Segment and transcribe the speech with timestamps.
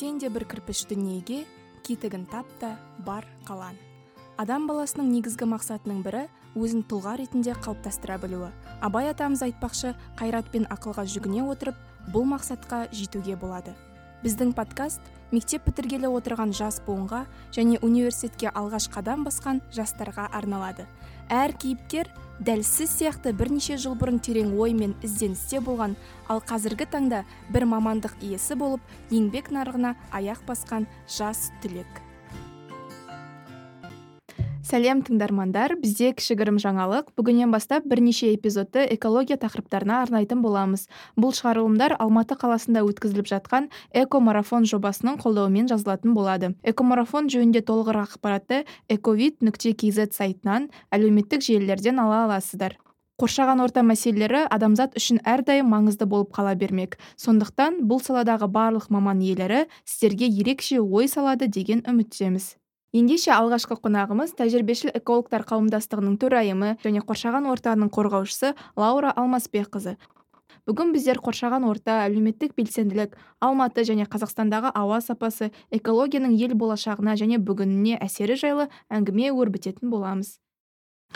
[0.00, 1.42] сен де бір кірпіш дүниеге
[1.84, 2.70] кетігін тап та
[3.04, 3.76] бар қалан
[4.40, 6.22] адам баласының негізгі мақсатының бірі
[6.56, 8.48] өзін тұлға ретінде қалыптастыра білуі.
[8.80, 11.76] Абай атамыз айтпақшы қайрат пен ақылға жүгіне отырып
[12.14, 13.76] бұл мақсатқа жетуге болады.
[14.20, 15.00] Біздің подкаст
[15.32, 17.22] мектеп бітіргелі отырған жас буынға
[17.56, 20.84] және университетке алғаш қадам басқан жастарға арналады.
[21.32, 22.10] Әр кейіпкер
[22.44, 25.96] дәл сіз сияқты бірнеше жыл бұрын терең ой мен ізденісте болған
[26.28, 31.88] ал қазіргі таңда бір мамандық иесі болып еңбек нарығына аяқ басқан жас түлек.
[34.70, 35.74] Сәлем тыңдармандар.
[35.80, 37.10] Бізде кішігірім жаңалық.
[37.18, 40.86] Бүгіннен бастап бірнеше эпизодты экология тақырыптарына арнайтын боламыз.
[41.18, 46.52] Бұл шығарылымдар алматы қаласында өткізіліп жатқан экомарафон жобасының қолдауымен жазылатын болады.
[46.62, 52.78] Экомарафон жөнінде толығырақ ақпаратты эковид нүкте kz сайтынан әлеуметтік желілерден ала аласыздар.
[53.20, 56.96] Қоршаған орта мәселелері адамзат үшін әрдайым маңызды болып қала бермек.
[57.20, 62.54] Сондықтан бұл саладағы барлық маман иелері сіздерге ерекше ой салады деген үміттеміз.
[62.90, 69.94] Ендеше алғашқы қонағымыз тәжірибешіл экологтар қауымдастығының төрайымы және қоршаған ортаның қорғаушысы лаура алмасбекқызы.
[70.66, 77.38] Бүгін біздер қоршаған орта әлеуметтік белсенділік алматы және қазақстандағы ауа сапасы экологияның ел болашағына және
[77.38, 80.40] бүгініне әсері жайлы әңгіме өрбітетін боламыз.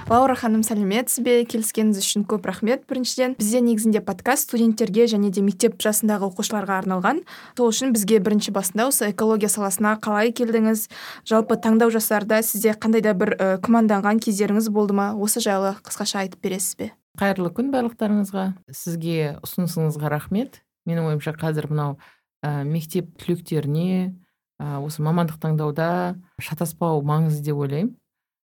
[0.08, 2.84] Лаура ханым сәлеметсіз бе келіскеніңіз үшін көп рахмет.
[2.90, 7.22] Біріншіден бізде негізінде подкаст студенттерге және де мектеп жасындағы оқушыларға арналған.
[7.56, 10.88] Сол үшін бізге бірінші басында осы экология саласына қалай келдіңіз?
[11.24, 15.14] Жалпы таңдау жасарда сізде қандай да бір ә, күмәнданған кездеріңіз болды ма?
[15.16, 16.90] Осы жайлы қысқаша айтып бересіз бе?
[17.20, 18.50] Қайырлы күн барлықтарыңызға.
[18.74, 20.60] Сізге ұсынысыңызға рахмет.
[20.84, 21.96] Менің ойымша қазір мынау
[22.44, 24.12] ә, мектеп түлектеріне
[24.60, 27.94] ә, осы мамандық таңдауда шатаспау маңызды деп ойлаймын.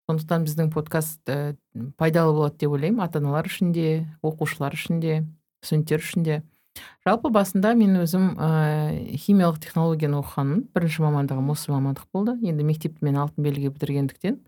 [0.07, 1.57] Сондықтан біздің подкаст ә,
[1.99, 3.03] пайдалы болады деп ойлаймын.
[3.03, 5.23] Ата аналар үшін де оқушылар үшін де
[5.63, 6.43] студенттер үшін де.
[7.07, 8.49] Жалпы басында мен өзім ә,
[9.19, 10.67] химиялық технологияны оқығанмын.
[10.77, 12.37] Бірінші мамандығым осы мамандық болды.
[12.47, 14.39] Енді мектепті мен алтын белгі бітіргендіктен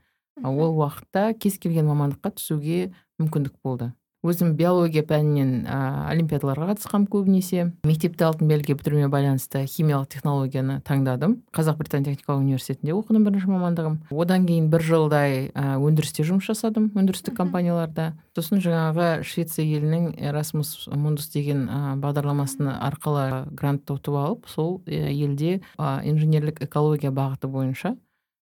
[0.45, 3.93] ол уақытта кез келген мамандыққа түсуге мүмкіндік болды.
[4.27, 5.79] Өзім биология пәнінен ә,
[6.11, 7.69] олимпиадаларға қатысқанмын көбінесе.
[7.87, 11.39] Мектепті алтын белгіге бітіруіме байланысты химиялық технологияны таңдадым.
[11.55, 14.01] Қазақ британ техникалық университетінде оқыдым бірінші мамандығым.
[14.11, 18.11] Одан кейін бір жылдай өндірісте жұмыс жасадым өндірістік компанияларда.
[18.35, 25.61] Сосын жаңағы швеция елінің эрасмус мундус деген ә, бағдарламасыны арқылы грантты ұтып алып сол елде
[25.79, 27.95] ә, инженерлік экология бағыты бойынша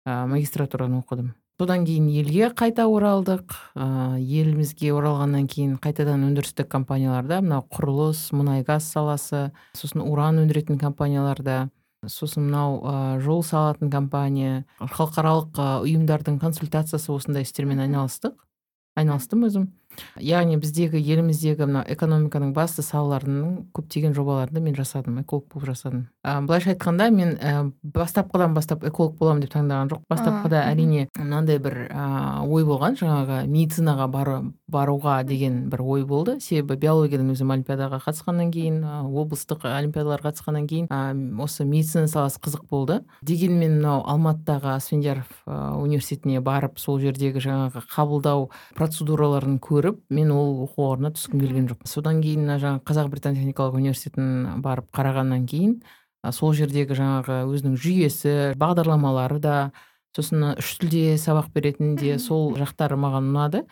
[0.06, 1.34] ә, магистратураны оқыдым.
[1.62, 3.54] Содан кейін елге қайта оралдық.
[3.78, 10.80] Ә, елімізге оралғаннан кейін қайтадан өндірістік компанияларда мынау құрылыс мұнай газ саласы сосын уран өндіретін
[10.82, 11.68] компанияларда
[12.10, 18.34] сосын мынау ә, жол салатын компания халықаралық ұйымдардың консультациясы осындай істермен айналыстық.
[18.98, 19.70] Айналыстым өзім.
[20.22, 26.08] Яғни біздегі еліміздегі мына экономиканың басты салаларының көптеген жобаларында мен жасадым эколог болып жасадым.
[26.24, 31.60] Ә, былайша айтқанда мен ә, бастапқыдан бастап эколог боламын деп таңдаған жоқ бастапқыда әрине мынандай
[31.60, 34.38] бір ә, ой болған жаңағы медицинаға бару,
[34.72, 36.40] баруға деген бір ой болды.
[36.42, 41.02] Себебі биологиядан өзім олимпиадаға қатысқаннан кейін ә, облыстық олимпиадаларға қатысқаннан кейін ә,
[41.42, 43.02] осы медицина саласы қызық болды.
[43.22, 50.62] Дегенмен мынау алматыдағы асфендияров университетіне барып сол жердегі жаңағы қабылдау процедураларын көріп көріп мен ол
[50.68, 55.48] оқу орнына түскім келген жоқ содан кейін мына жаңағы қазақ британ техникалық университетін барып қарағаннан
[55.50, 55.80] кейін
[56.30, 59.56] сол жердегі жаңағы өзінің жүйесі бағдарламалары да
[60.16, 63.64] сосын үш тілде сабақ беретін де сол жақтары маған ұнады.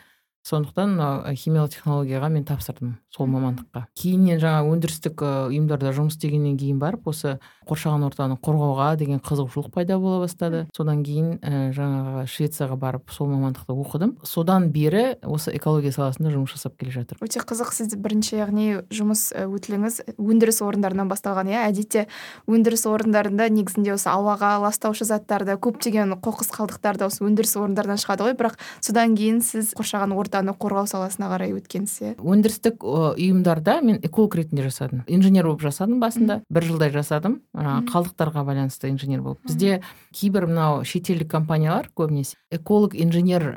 [0.48, 3.88] Сондықтан мына химиялық технологияға мен тапсырдым сол мамандыққа.
[3.98, 7.38] Кейіннен жаңа өндірістік ұйымдарда жұмыс істегеннен кейін барып осы
[7.70, 10.64] қоршаған ортаны қорғауға деген қызығушылық пайда бола бастады.
[10.76, 14.16] Содан кейін ә, жаңағы швецияға барып сол мамандықты оқыдым.
[14.26, 17.26] Содан бері осы экология саласында жұмыс жасап келе жатырмын.
[17.26, 21.66] Өте қызық сіз бірінші яғни жұмыс өтіліңіз өндіріс орындарынан басталған иә?
[21.70, 22.08] Әдетте
[22.50, 28.38] өндіріс орындарында негізінде осы ауаға ластаушы заттарды көптеген қоқыс қалдықтарды осы өндіріс орындарынан шығады ғой.
[28.40, 34.37] Бірақ содан кейін сіз қоршаған ортаны қорғау саласына қарай өткенсіз иә өндірістік ұйымдарда мен эколог
[34.37, 35.03] ретінде жасадым.
[35.09, 36.41] Инженер болып жасадым басында.
[36.49, 37.41] Бір жылдай жасадым.
[37.58, 39.41] Қалдықтарға байланысты инженер болып.
[39.47, 39.81] Бізде
[40.14, 43.55] кейбір мынау шетелдік компаниялар көбінесе эколог инженер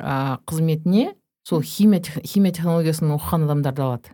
[0.49, 4.13] қызметіне сол химия химия технологиясын оқыған адамдарды алады.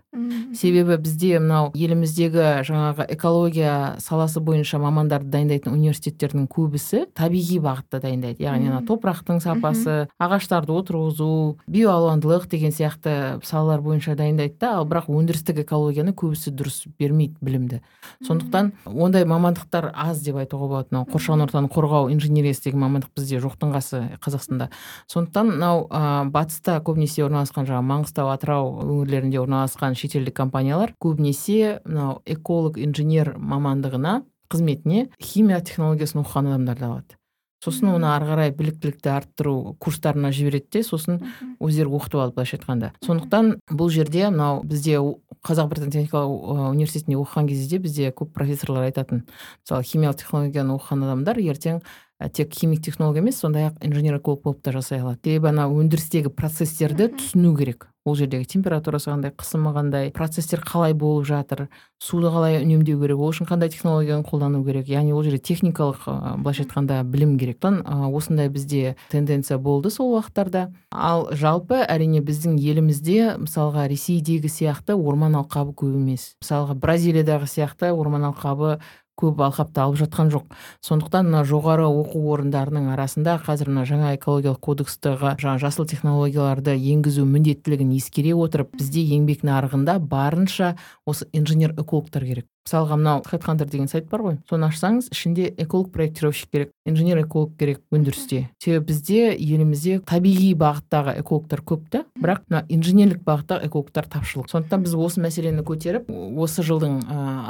[0.58, 8.42] Себебі бізде мынау еліміздегі жаңағы экология саласы бойынша мамандарды дайындайтын университеттердің көбісі табиғи бағытта дайындайды.
[8.42, 14.80] Яғни ана топырақтың сапасы ағаштарды отырғызу биоалуандылық деген сияқты салалар бойынша дайындайды да.
[14.80, 17.82] Ал бірақ өндірістік экологияны көбісі дұрыс бермейді білімді.
[18.26, 20.90] Сондықтан ондай мамандықтар аз деп айтуға болады.
[20.90, 24.72] Мынау қоршаған ортаны қорғау инженериясы деген мамандық бізде жоқтың қасы қазақстанда.
[25.06, 25.86] Сондықтан мынау
[26.34, 34.22] батыста көбінесе орналасқан жаңағы маңғыстау атырау өңірлерінде орналасқан шетелдік компаниялар көбінесе мынау эколог инженер мамандығына
[34.50, 37.20] қызметіне химия технологиясын оқыған адамдарды алады.
[37.60, 41.18] Сосын оны ары қарай біліктілікті арттыру курстарына жібереді де сосын
[41.60, 42.94] өздері оқытып алады былайша айтқанда.
[43.04, 44.96] Сондықтан бұл жерде мынау бізде
[45.44, 49.26] қазақ британ техникалық университетінде оқыған кезде бізде көп профессорлар айтатын.
[49.68, 51.84] Мысалы химиялық технологияны оқыған адамдар ертең
[52.28, 56.34] тек химик технолог емес сондай ақ инженер эколог болып та жасай алады себебі ана өндірістегі
[56.36, 57.88] процесстерді түсіну керек.
[58.08, 61.68] Ол жердегі температурасы қандай қысымы қандай процесстер қалай болып жатыр
[62.02, 64.88] суды қалай үнемдеу керек ол үшін қандай технологияны қолдану керек.
[64.90, 66.08] Яғни ол жерде техникалық
[66.42, 70.72] былайша айтқанда білім керек ә, осындай бізде тенденция болды сол уақыттарда.
[70.92, 76.34] Ал жалпы әрине біздің елімізде мысалға ресейдегі сияқты орман алқабы көп емес.
[76.42, 78.80] Мысалға бразилиядағы сияқты орман алқабы
[79.20, 80.46] көп алқапты алып жатқан жоқ.
[80.86, 87.26] Сондықтан мына жоғары оқу орындарының арасында қазір мына жаңа экологиялық кодекстегі жаңа жасыл технологияларды енгізу
[87.28, 90.76] міндеттілігін ескере отырып бізде еңбек нарығында барынша
[91.06, 92.48] осы инженер экологтар керек.
[92.70, 94.38] Мысалға мынау хедхантер деген сайт бар ғой.
[94.50, 98.50] Соны ашсаңыз ішінде эколог проектировщик керек инженер эколог керек өндірісте.
[98.62, 104.50] Себебі бізде елімізде табиғи бағыттағы экологтар көп та бірақ мына инженерлік бағыттағы экологтар тапшылық.
[104.54, 107.02] Сондықтан біз осы мәселені көтеріп осы жылдың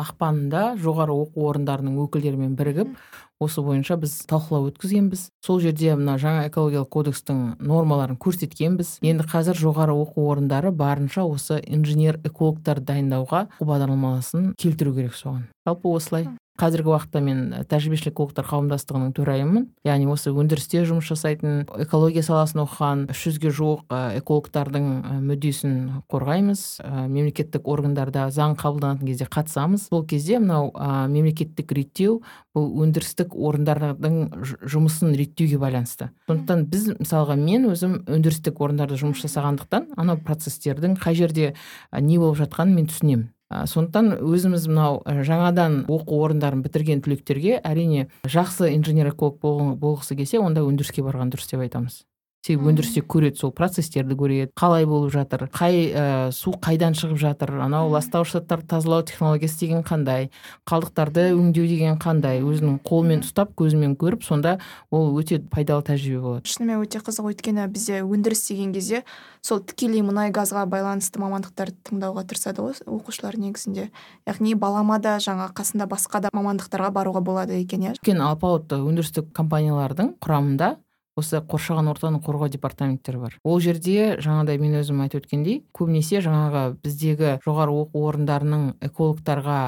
[0.06, 2.96] ақпанында жоғары оқу орындарының өкілдерімен бірігіп
[3.40, 5.30] осы бойынша біз талқылау өткізгенбіз.
[5.46, 8.98] Сол жерде мына жаңа экологиялық кодекстің нормаларын көрсеткенбіз.
[9.06, 15.48] Енді қазір жоғары оқу орындары барынша осы инженер экологтар дайындауға бағдарламасын келтіру керек соған.
[15.68, 16.28] Жалпы осылай.
[16.60, 17.40] Қазіргі уақытта мен
[17.72, 19.68] тәжірибешілік экологтар қауымдастығының төрайымымын.
[19.88, 24.90] Яғни осы өндірісте жұмыс жасайтын экология саласын оқыған үш жүзге жуық экологтардың
[25.30, 25.78] мүддесін
[26.12, 26.66] қорғаймыз.
[27.08, 29.88] Мемлекеттік органдарда заң қабылданатын кезде қатысамыз.
[29.88, 30.74] Сол кезде мынау
[31.10, 32.20] мемлекеттік реттеу
[32.56, 34.22] бұл өндірістік орындардың
[34.68, 36.12] жұмысын реттеуге байланысты.
[36.28, 41.54] Сондықтан біз мысалға мен өзім өндірістік орындарда жұмыс жасағандықтан анау процестердің қай жерде
[41.94, 43.30] не болып жатқанын мен түсінемін.
[43.50, 49.42] Сондықтан өзіміз мынау жаңадан оқу орындарын бітірген түлектерге әрине жақсы инженер эколог
[49.82, 52.04] болғысы келсе онда өндіріске барған дұрыс деп айтамыз.
[52.46, 54.52] Себебі өндірісте көреді сол процестерді көреді.
[54.58, 59.84] Қалай болып жатыр қай ә, су қайдан шығып жатыр анау ластауыш заттарды тазалау технологиясы деген
[59.84, 60.30] қандай
[60.70, 64.58] қалдықтарды өңдеу деген қандай өзінің қолмен ұстап көзімен көріп сонда
[64.90, 66.48] ол өте пайдалы тәжірибе болады.
[66.48, 67.30] Шынымен өте қызық.
[67.30, 69.04] Өйткені бізде өндіріс деген кезде
[69.44, 73.90] сол тікелей мұнай газға байланысты мамандықтарды тыңдауға тырысады ғой оқушылар негізінде.
[74.28, 77.96] Яғни баламада жаңа қасында басқа да мамандықтарға баруға болады екен иә?
[78.00, 80.78] Өйткені алпауыт өндірістік компаниялардың құрамында
[81.20, 83.38] осы қоршаған ортаны қорғау департаменттері бар.
[83.44, 89.60] Ол жерде жаңағыдай мен өзім айтып өткендей көбінесе жаңағы біздегі жоғары оқу орындарының экологтарға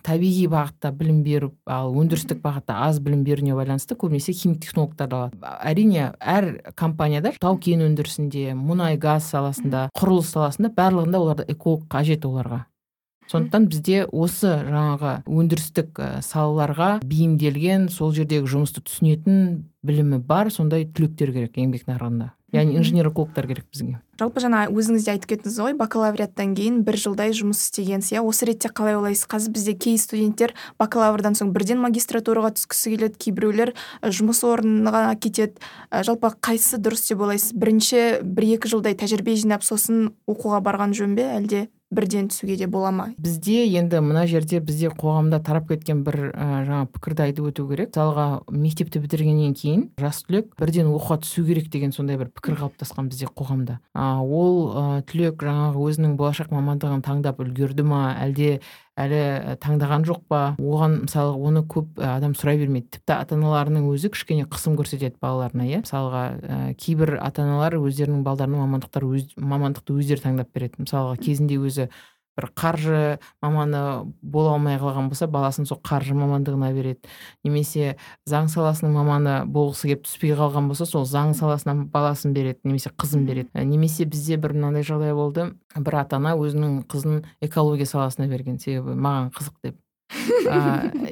[0.00, 5.36] табиғи бағытта білім беріп ал өндірістік бағытта аз білім беруіне байланысты көбінесе химик технологтарды алады.
[5.60, 12.24] Әрине әр компанияда тау кен өндірісінде мұнай газ саласында құрылыс саласында барлығында оларда эколог қажет
[12.24, 12.64] оларға.
[13.30, 21.32] Сондықтан бізде осы жаңағы өндірістік салаларға бейімделген сол жердегі жұмысты түсінетін білімі бар сондай түлектер
[21.34, 22.32] керек еңбек нарығында.
[22.52, 23.96] Яғни инженер экологтар керек бізге.
[24.20, 28.20] Жалпы жаңа өзіңіз де айтып кеттіңіз ғой бакалавриаттан кейін бір жылдай жұмыс істегенсіз иә?
[28.20, 29.24] Осы ретте қалай ойлайсыз?
[29.32, 33.72] Қазір бізде кей студенттер бакалаврдан соң бірден магистратураға түскісі келеді кейбіреулер
[34.04, 35.56] жұмыс орнына кетеді.
[36.04, 37.56] Жалпы қайсысы дұрыс деп ойлайсыз?
[37.56, 41.70] Бірінші бір екі жылдай тәжірибе жинап сосын оқуға барған жөн бе әлде?
[41.92, 43.06] Бірден түсуге де бола ма?
[43.20, 47.92] Бізде енді мына жерде бізде қоғамда тарап кеткен бір ә, жаңа пікірді айтып өту керек.
[47.92, 53.12] Мысалға мектепті бітіргеннен кейін жас түлек бірден оқуға түсу керек деген сондай бір пікір қалыптасқан
[53.12, 53.78] бізде қоғамда.
[53.94, 58.16] А, ол ә, түлек жаңағы өзінің болашақ мамандығын таңдап үлгерді ма?
[58.22, 58.60] Әлде
[59.00, 60.40] әлі таңдаған жоқ па?
[60.60, 62.90] Оған мысалы оны көп адам сұрай бермейді.
[62.98, 65.80] Тіпті ата аналарының өзі кішкене қысым көрсетеді балаларына иә?
[65.86, 70.84] Мысалға ә, кейбір ата аналар өздерінің балдарына мамандықтар өз мамандықты өздері таңдап береді.
[70.84, 71.88] Мысалға кезінде өзі
[72.38, 73.00] бір қаржы
[73.44, 73.82] маманы
[74.22, 77.12] бола алмай қалған болса баласын сол қаржы мамандығына береді.
[77.44, 77.96] Немесе
[78.28, 83.26] заң саласының маманы болғысы келіп түспей қалған болса сол заң саласына баласын береді немесе қызын
[83.28, 83.50] береді.
[83.68, 85.50] Немесе бізде бір мынандай жағдай болды.
[85.76, 89.81] Бір ата ана өзінің қызын экология саласына берген себебі маған қызық деп.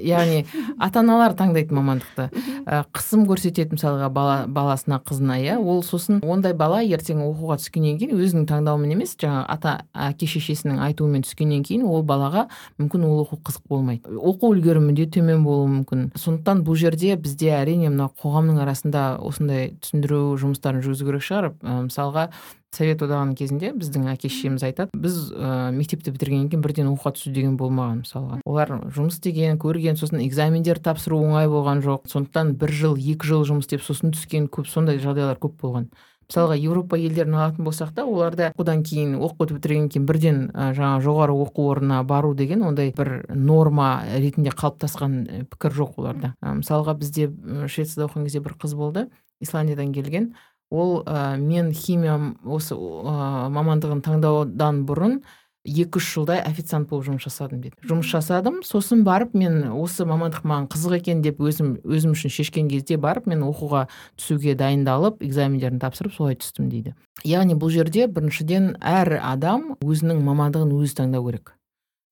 [0.00, 0.45] Яғни
[0.78, 2.28] ата аналар таңдайды мамандықты
[2.66, 7.99] ә, қысым көрсетеді мысалға бала, баласына қызына иә ол сосын ондай бала ертең оқуға түскеннен
[8.00, 9.76] кейін өзінің таңдауымен емес жаңағы ата
[10.11, 12.47] әке шешесінің айтуымен түскеннен кейін ол балаға
[12.80, 14.14] мүмкін ол оқу қызық болмайды.
[14.16, 16.09] Оқу үлгерімі де төмен болуы мүмкін.
[16.19, 21.52] Сондықтан бұл жерде бізде әрине мына қоғамның арасында осындай түсіндіру жұмыстарын жүргізу керек шығар.
[21.61, 22.30] Ә, мысалға
[22.77, 27.33] совет одағының кезінде біздің әке шешеміз айтады біз ә, мектепті бітіргеннен кейін бірден оқуға түсу
[27.35, 32.07] деген болмаған мысалға олар жұмыс істеген көрген сосын экзамендер тапсыру оңай болған жоқ.
[32.11, 35.91] Сондықтан бір жыл екі жыл жұмыс істеп сосын түскен көп сондай жағдайлар көп болған.
[36.31, 41.03] Мысалға еуропа елдерін алатын болсақ та оларда одан кейін оқуды бітіргеннен кейін бірден ә, жаңағы
[41.09, 46.37] жоғары оқу орнына бару деген ондай бір норма ретінде қалыптасқан пікір жоқ оларда.
[46.39, 47.33] Ә, мысалға бізде
[47.67, 49.09] швецияда оқыған кезде бір қыз болды
[49.43, 50.31] исландиядан келген.
[50.71, 55.21] Ол ә, мен химия осы ә, мамандығын таңдаудан бұрын
[55.67, 57.77] екі үш жылдай официант болып жұмыс жасадым дейді.
[57.85, 62.71] Жұмыс жасадым сосын барып мен осы мамандық маған қызық екен деп өзім өзім үшін шешкен
[62.73, 63.87] кезде барып мен оқуға
[64.17, 66.95] түсуге дайындалып экзамендерін тапсырып солай түстім дейді.
[67.29, 71.55] Яғни бұл жерде біріншіден әр адам өзінің мамандығын өзі таңдау керек.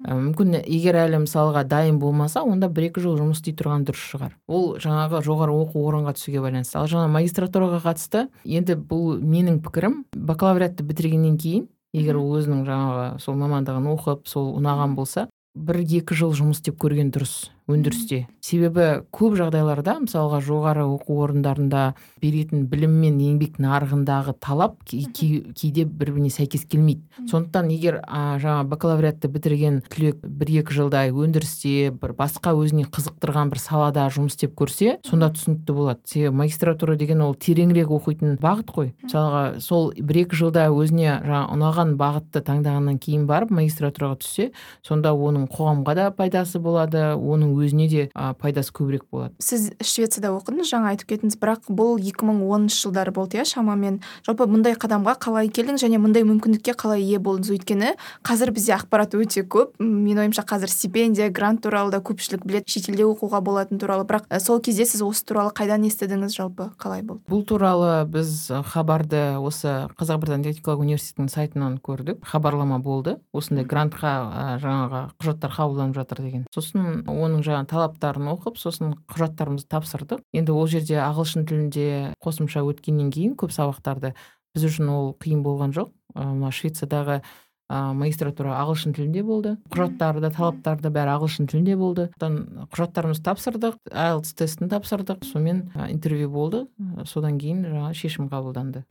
[0.05, 4.37] Мүмкін егер әлі мысалға дайын болмаса онда бір екі жыл жұмыс істей тұрған дұрыс шығар.
[4.47, 6.79] Ол жаңағы жоғары оқу орынға түсуге байланысты.
[6.79, 11.67] Ал жаңа магистратураға қатысты енді бұл менің пікірім бакалавриатты бітіргеннен кейін
[11.99, 15.27] егер ол өзінің жаңағы сол мамандығын оқып сол ұнаған болса
[15.59, 17.49] бір екі жыл жұмыс істеп көрген дұрыс.
[17.69, 18.27] Өндірісте.
[18.41, 26.15] Себебі көп жағдайларда мысалға жоғары оқу орындарында беретін білім мен еңбек нарығындағы талап кейде бір
[26.15, 27.03] біріне сәйкес келмейді.
[27.29, 33.53] Сондықтан егер а, жаңа бакалавриатты бітірген түлек бір екі жылдай өндірісте бір басқа өзіне қызықтырған
[33.53, 36.01] бір салада жұмыс істеп көрсе сонда түсінікті болады.
[36.09, 38.95] Себебі магистратура деген ол тереңірек оқитын бағыт қой.
[39.05, 44.51] Мысалға сол бір екі жылда өзіне жаңа ұнаған бағытты таңдағаннан кейін барып магистратураға түссе
[44.87, 49.35] сонда оның қоғамға да пайдасы болады оның өзіне де ә, пайдасы көбірек болады.
[49.43, 54.01] Сіз швецияда оқыдыңыз жаңа айтып кеттіңіз бірақ бұл 2010 жылдары болды иә шамамен.
[54.27, 57.53] Жалпы мұндай қадамға қалай келдіңіз және мұндай мүмкіндікке қалай ие болдыңыз?
[57.59, 57.95] Өйткені
[58.27, 59.77] қазір бізде ақпарат өте көп.
[59.83, 64.07] Менің ойымша қазір стипендия грант туралы да көпшілік біледі шетелде оқуға болатыны туралы.
[64.09, 66.37] Бірақ сол кезде сіз осы туралы қайдан естідіңіз?
[66.39, 67.25] Жалпы қалай болды?
[67.29, 72.23] Бұл туралы біз хабарды осы қазақ британ техникалық университетінің сайтынан көрдік.
[72.29, 73.19] Хабарлама болды.
[73.33, 76.47] Осындай грантқа жаңағы құжаттар қабылданып жатыр деген.
[76.55, 80.23] Сосын оның жаңағы талаптарын оқып сосын құжаттарымызды тапсырдық.
[80.37, 84.15] Енді ол жерде ағылшын тілінде қосымша өткеннен кейін көп сабақтарды
[84.55, 85.93] біз үшін ол қиын болған жоқ.
[86.15, 87.21] Мына швециядағы
[87.69, 89.57] ә, магистратура ағылшын тілінде болды.
[89.69, 92.09] Құжаттары да талаптары да бәрі ағылшын тілінде болды.
[92.19, 95.21] Құжаттарымызды тапсырдық айлтс тестін тапсырдық.
[95.29, 96.65] Сонымен интервью болды.
[97.05, 98.87] Содан кейін жаңағы шешім қабылданды.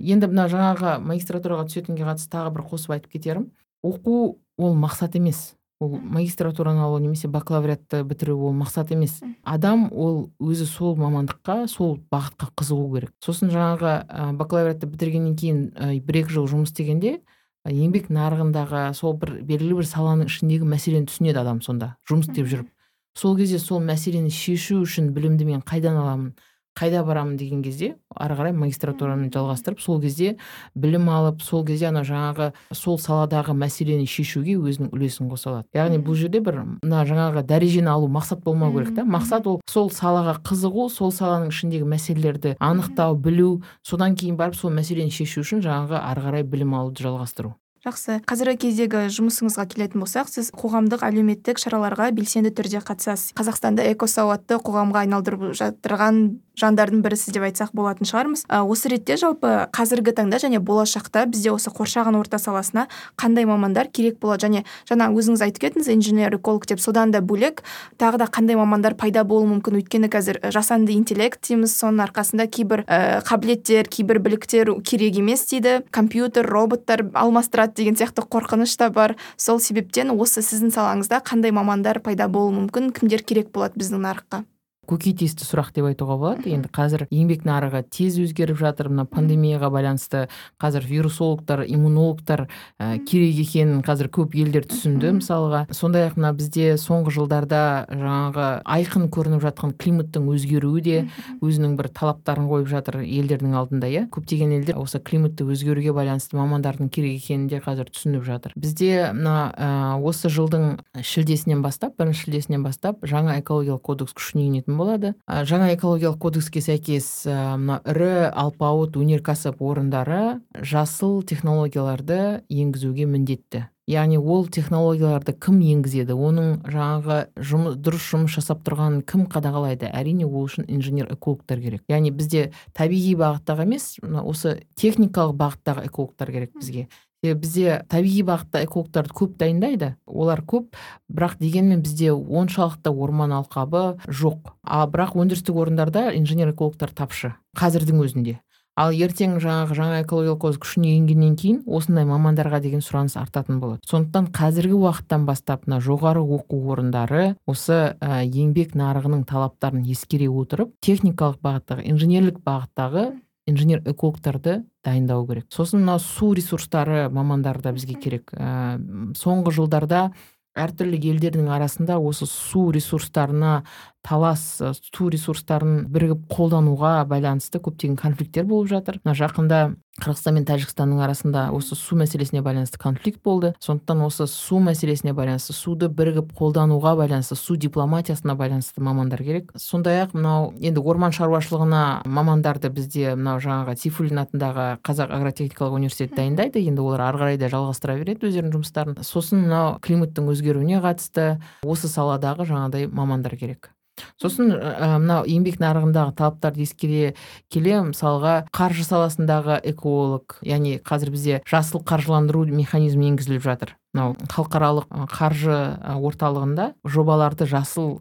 [0.00, 3.50] Енді мына жаңағы магистратураға түсетінге қатысты тағы бір қосып айтып кетерім.
[3.82, 5.54] Оқу ол мақсат емес.
[5.80, 9.20] Ол магистратураны алу немесе бакалавриатты бітіру ол мақсат емес.
[9.44, 13.12] Адам ол өзі сол мамандыққа сол бағытқа қызығу керек.
[13.24, 17.20] Сосын жаңағы ә, бакалавриатты бітіргеннен кейін ә, бір екі жыл жұмыс істегенде
[17.64, 22.68] еңбек нарығындағы сол бір белгілі бір саланың ішіндегі мәселені түсінеді адам сонда жұмыс істеп жүріп.
[23.16, 26.34] Сол кезде сол мәселені шешу үшін білімді мен қайдан аламын?
[26.80, 30.36] Қайда барамын деген кезде ары қарай магистратураны жалғастырып сол кезде
[30.74, 36.00] білім алып сол кезде ана жаңағы сол саладағы мәселені шешуге өзінің үлесін қоса алады яғни
[36.00, 39.04] бұл жерде бір мына жаңағы дәрежені алу мақсат болмау керек та.
[39.04, 44.72] Мақсат ол сол салаға қызығу сол саланың ішіндегі мәселелерді анықтау білу содан кейін барып сол
[44.72, 47.56] мәселені шешу үшін жаңағы ары қарай білім алуды жалғастыру.
[47.80, 48.18] Жақсы.
[48.28, 53.32] қазіргі кездегі жұмысыңызға келетін болсақ сіз қоғамдық әлеуметтік шараларға белсенді түрде қатысасыз.
[53.38, 56.18] Қазақстанды экосауатты қоғамға айналдырып жатырған
[56.60, 58.44] жандардың бірісіз деп айтсақ болатын шығармыз.
[58.48, 62.86] Ә, осы ретте жалпы қазіргі таңда және болашақта бізде осы қоршаған орта саласына
[63.20, 64.46] қандай мамандар керек болады?
[64.46, 67.62] Және жаңа өзіңіз айтып кеттіңіз инженер эколог деп содан да бөлек
[68.00, 69.80] тағы да қандай мамандар пайда болуы мүмкін?
[69.80, 75.80] Өйткені қазір жасанды интеллект дейміз соның арқасында кейбір ә, қабілеттер кейбір біліктер керек емес дейді.
[75.90, 79.16] Компьютер роботтар алмастырады деген сияқты қорқыныш та бар.
[79.36, 82.92] Сол себептен осы сіздің салаңызда қандай мамандар пайда болуы мүмкін?
[82.96, 84.44] Кімдер керек болады біздің нарыққа?
[84.88, 86.50] Көкейтесті сұрақ деп айтуға болады.
[86.50, 88.88] Енді қазір еңбек нарығы тез өзгеріп жатыр.
[88.90, 90.26] Мына пандемияға байланысты
[90.60, 92.46] қазір вирусологтар иммунологтар
[92.80, 95.66] ә, керек екенін қазір көп елдер түсінді мысалға.
[95.74, 100.96] Сондай ақ мына бізде соңғы жылдарда жаңағы айқын көрініп жатқан климаттың өзгеруі де
[101.38, 104.06] өзінің бір талаптарын қойып жатыр елдердің алдында иә.
[104.10, 108.56] Көптеген елдер осы климатты өзгеруге байланысты мамандардың керек екенін де қазір түсініп жатыр.
[108.56, 109.70] Бізде мына ә,
[110.02, 115.14] осы жылдың шілдесінен бастап бірінші шілдесінен бастап жаңа экологиялық кодекс күшіне енетін болады.
[115.26, 123.66] Жаңа экологиялық кодекске сәйкес мына ірі алпауыт өнеркәсіп орындары жасыл технологияларды енгізуге міндетті.
[123.90, 126.14] Яғни ол технологияларды кім енгізеді?
[126.14, 129.90] Оның жаңағы жұмыс, дұрыс жұмыс жасап тұрғанын кім қадағалайды?
[129.90, 131.82] Әрине ол үшін инженер экологтар керек.
[131.90, 136.86] Яғни бізде табиғи бағыттағы емес осы техникалық бағыттағы экологтар керек бізге.
[137.22, 140.74] Бізде табиғи бағытта экологтарды көп дайындайды олар көп.
[141.12, 144.54] Бірақ дегенмен бізде оншалықты орман алқабы жоқ.
[144.64, 148.40] Ал бірақ өндірістік орындарда инженер экологтар тапшы қазірдің өзінде.
[148.80, 153.82] Ал ертең жаңағы жаңа экологиялық кодекс күшіне енгеннен кейін осындай мамандарға деген сұраныс артатын болады.
[153.84, 160.72] Сондықтан қазіргі уақыттан бастап мына жоғары оқу орындары осы ә, еңбек нарығының талаптарын ескере отырып
[160.86, 163.04] техникалық бағыттағы инженерлік бағыттағы
[163.50, 165.46] инженер экологтарды дайындау керек.
[165.52, 168.32] Сосын мынау су ресурстары мамандары да бізге керек.
[168.32, 168.78] Ә,
[169.18, 170.10] соңғы жылдарда
[170.58, 173.60] әртүрлі елдердің арасында осы су ресурстарына
[174.06, 179.00] талас су ресурстарын бірігіп қолдануға байланысты көптеген конфликттер болып жатыр.
[179.04, 179.60] Мына жақында
[180.00, 183.52] қырғызстан мен тәжікстанның арасында осы су мәселесіне байланысты конфликт болды.
[183.60, 189.52] Сондықтан осы су мәселесіне байланысты суды бірігіп қолдануға байланысты су дипломатиясына байланысты мамандар керек.
[189.60, 196.16] Сондай ақ мынау енді орман шаруашылығына мамандарды бізде мынау жаңағы сейфуллин атындағы қазақ агротехникалық университеті
[196.16, 196.64] дайындайды.
[196.64, 199.02] Енді олар ары қарай да жалғастыра береді өздерінің жұмыстарын.
[199.04, 203.74] Сосын мынау климаттың өзгеруіне қатысты осы саладағы жаңағыдай мамандар керек.
[204.20, 207.14] Сосын мынау еңбек нарығындағы талаптарды ескере
[207.52, 213.76] келе мысалға қаржы саласындағы эколог яғни қазір бізде жасыл қаржыландыру механизмі енгізіліп жатыр.
[213.90, 215.56] Мынау халықаралық қаржы
[215.98, 217.96] орталығында жобаларды жасыл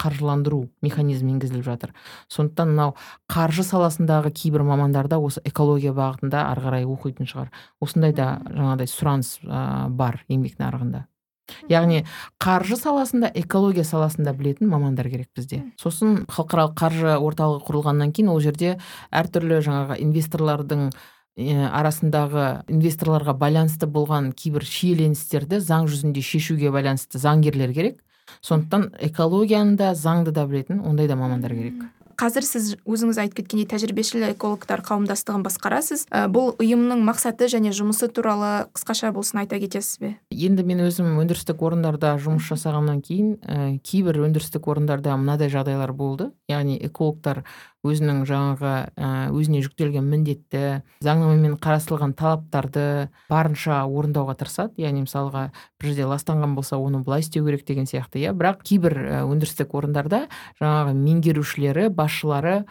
[0.00, 1.92] қаржыландыру механизмі енгізіліп жатыр.
[2.32, 2.94] Сондықтан мынау
[3.28, 7.52] қаржы саласындағы кейбір мамандар да осы экология бағытында ары қарай оқитын шығар.
[7.84, 11.04] Осындай да жаңағыдай сұраныс бар еңбек нарығында.
[11.68, 12.04] Яғни
[12.42, 15.62] қаржы саласында экология саласында білетін мамандар керек бізде.
[15.80, 18.78] Сосын халықаралық қаржы орталығы құрылғаннан кейін ол жерде
[19.12, 20.88] әртүрлі жаңағы инвесторлардың
[21.34, 27.98] арасындағы инвесторларға байланысты болған кейбір шиеленістерді заң жүзінде шешуге байланысты заңгерлер керек.
[28.40, 31.82] Сондықтан экологияны да заңды да білетін ондай да мамандар керек.
[32.18, 36.06] Қазір сіз өзіңіз айтып кеткендей тәжірибешіл экологтар қауымдастығын басқарасыз.
[36.10, 40.14] Ә, бұл ұйымның мақсаты және жұмысы туралы қысқаша болсын айта кетесіз бе?
[40.30, 46.30] Енді мен өзім өндірістік орындарда жұмыс жасағаннан кейін ә, кейбір өндірістік орындарда мынадай жағдайлар болды.
[46.50, 47.44] Яғни экологтар
[47.84, 52.84] өзінің жаңағы ә, өзіне жүктелген міндетті заңнамамен қарастырылған талаптарды
[53.28, 54.80] барынша орындауға тырысады.
[54.82, 55.50] Яғни мысалға
[55.80, 58.32] бір жерде ластанған болса оны былай істеу керек деген сияқты иә.
[58.32, 60.24] Бірақ кейбір өндірістік орындарда
[60.60, 62.64] жаңағы меңгерушілері басшылары ә,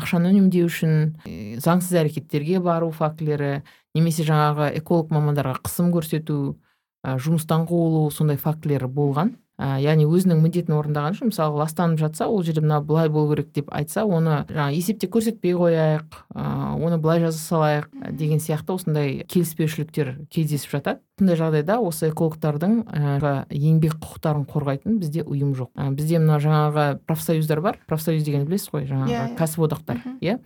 [0.00, 3.60] ақшаны үнемдеу үшін заңсыз әрекеттерге бару фактілері
[3.96, 6.56] немесе жаңағы эколог мамандарға қысым көрсету
[7.04, 9.36] ә, жұмыстан қуылу сондай фактілері болған.
[9.58, 13.50] Ә, яғни өзінің міндетін орындаған үшін мысалы ластанып жатса ол жерде мына былай болу керек
[13.56, 16.44] деп айтса оны жаңағы есепте көрсетпей қояйық ә,
[16.78, 21.02] оны былай жаза салайық деген сияқты осындай келіспеушіліктер кездесіп жатады.
[21.18, 25.72] Сондай жағдайда осы экологтардың ә, еңбек құқықтарын қорғайтын бізде ұйым жоқ.
[25.74, 27.82] Ә, бізде мына жаңағы профсоюздар бар.
[27.90, 29.38] Профсоюз дегенді білесіз ғой жаңағы yeah, иә, иә.
[29.42, 30.38] кәсіподақтар иә?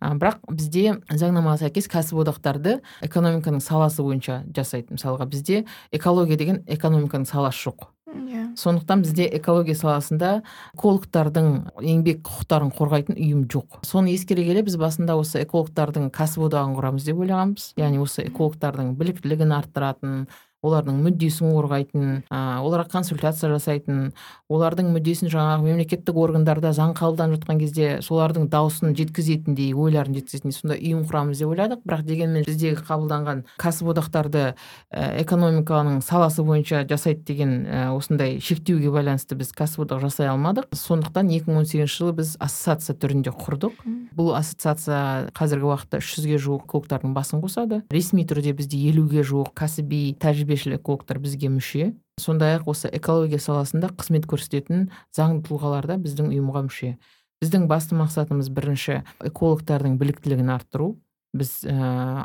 [0.00, 4.92] Бірақ бізде заңнамаға сәйкес кәсіподақтарды экономиканың саласы бойынша жасайды.
[4.98, 7.88] Мысалға бізде экология деген экономиканың саласы жоқ.
[8.14, 8.44] Иә.
[8.58, 10.42] Сондықтан бізде экология саласында
[10.74, 11.48] экологтардың
[11.80, 13.80] еңбек құқықтарын қорғайтын ұйым жоқ.
[13.86, 17.72] Соны ескере келе біз басында осы экологтардың кәсіподағын құрамыз деп ойлағанбыз.
[17.80, 20.26] Яғни осы экологтардың біліктілігін арттыратын
[20.66, 24.10] олардың мүддесін қорғайтын ә, оларға консультация жасайтын
[24.50, 30.82] олардың мүддесін жаңағы мемлекеттік органдарда заң қабылданып жатқан кезде солардың дауысын жеткізетіндей ойларын жеткізетіндей сондай
[30.82, 31.82] ұйым құрамыз деп ойладық.
[31.86, 39.38] Бірақ дегенмен біздегі қабылданған кәсіподақтарды ә, экономиканың саласы бойынша жасайды деген ә, осындай шектеуге байланысты
[39.40, 40.68] біз кәсіподақ жасай алмадық.
[40.76, 43.80] Сондықтан 2018 жылы біз ассоциация түрінде құрдық.
[44.18, 47.82] Бұл ассоциация қазіргі уақытта үш жүзге жуық экологтардың басын қосады.
[47.94, 51.94] Ресми түрде бізде елуге жуық кәсіби тәжірибе тәжірибешіл экологтар бізге мүше.
[52.18, 56.96] Сондай ақ осы экология саласында қызмет көрсететін заңды тұлғалар да біздің ұйымға мүше.
[57.40, 60.98] Біздің басты мақсатымыз бірінші экологтардың біліктілігін арттыру.
[61.32, 61.74] Біз ә,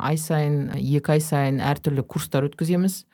[0.02, 3.04] ай сайын екі ай сайын әртүрлі курстар өткіземіз.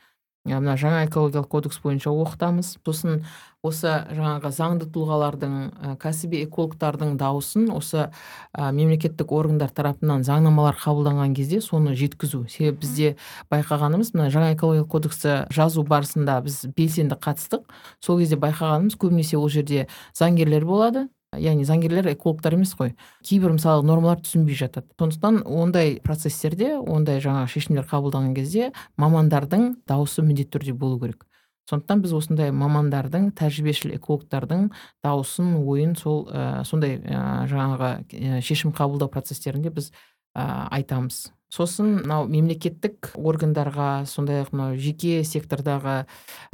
[0.45, 2.77] Мына жаңа экологиялық кодекс бойынша оқытамыз.
[2.83, 3.23] Сосын
[3.63, 11.37] осы жаңағы заңды тұлғалардың ә, кәсіби экологтардың дауысын осы ә, мемлекеттік органдар тарапынан заңнамалар қабылданған
[11.39, 12.49] кезде соны жеткізу.
[12.51, 13.15] Себебі бізде
[13.55, 17.69] байқағанымыз мына жаңа экологиялық кодексті жазу барысында біз белсенді қатыстық.
[18.03, 19.87] Сол кезде байқағанымыз көбінесе ол жерде
[20.19, 21.07] заңгерлер болады
[21.39, 22.95] яғни заңгерлер экологтар емес қой.
[23.25, 24.89] Кейбір мысалы нормалар түсінбей жатады.
[24.99, 31.27] Сондықтан ондай процесстерде ондай жаңағы шешімдер қабылданған кезде мамандардың дауысы міндетті түрде болу керек.
[31.71, 34.71] Сондықтан біз осындай мамандардың тәжірибешіл экологтардың
[35.05, 39.93] дауысын ойын сол ә, сондай ә, жаңағы шешім қабылдау процестерінде біз
[40.35, 41.31] ә, айтамыз.
[41.53, 46.03] Сосын мынау мемлекеттік органдарға сондай ақ мынау жеке сектордағы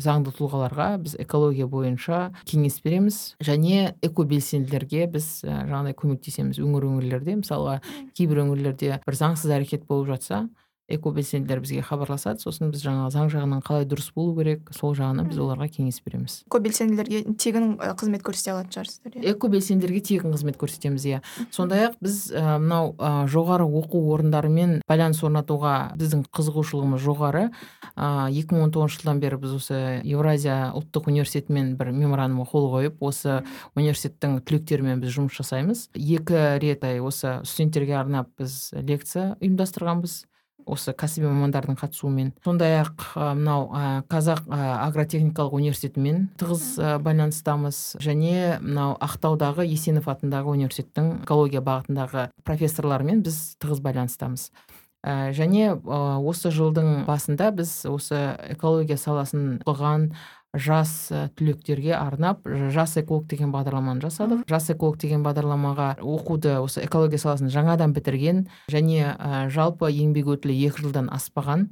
[0.03, 3.19] заңды тұлғаларға біз экология бойынша кеңес береміз.
[3.45, 7.39] Және экобелсенділерге біз ә, жаңағыдай көмектесеміз өңір өңірлерде.
[7.45, 7.79] Мысалға
[8.19, 10.49] кейбір өңірлерде бір заңсыз әрекет болып жатса
[10.89, 12.41] экобелсенділер бізге хабарласады.
[12.41, 16.39] Сосын біз жаңағы заң жағынан қалай дұрыс болу керек сол жағынан біз оларға кеңес береміз.
[16.49, 19.35] Экобелсенділерге тегін қызмет көрсете алатын шығарсыздар иә?
[19.35, 21.21] Экобелсенділерге тегін қызмет көрсетеміз иә.
[21.53, 22.95] Сондай ақ біз мынау
[23.29, 27.45] жоғары оқу орындарымен байланыс орнатуға біздің қызығушылығымыз жоғары.
[27.99, 33.05] Екі мың он тоғызыншы жылдан бері біз осы евразия ұлттық университетімен бір меморандумға қол қойып
[33.05, 33.43] осы
[33.77, 35.89] университеттің түлектерімен біз жұмыс жасаймыз.
[35.99, 40.25] Екі рет осы студенттерге арнап біз лекция ұйымдастырғанбыз.
[40.69, 42.33] Осы кәсіби мамандардың қатысуымен.
[42.45, 43.69] Сондай ақ мынау
[44.13, 46.67] қазақ агротехникалық университетімен тығыз
[47.05, 47.81] байланыстамыз.
[48.05, 54.51] Және мынау ақтаудағы есенов атындағы университеттің экология бағытындағы профессорлармен біз тығыз байланыстамыз.
[55.07, 55.71] Және
[56.27, 58.19] осы жылдың басында біз осы
[58.51, 60.09] экология саласын оқыған
[60.55, 64.45] жас э, түлектерге арнап жас эколог деген бағдарламаны жасадық.
[64.49, 70.57] Жас эколог деген бағдарламаға оқуды осы экология саласын жаңадан бітірген және ә, жалпы еңбек өтілі
[70.69, 71.69] екі жылдан аспаған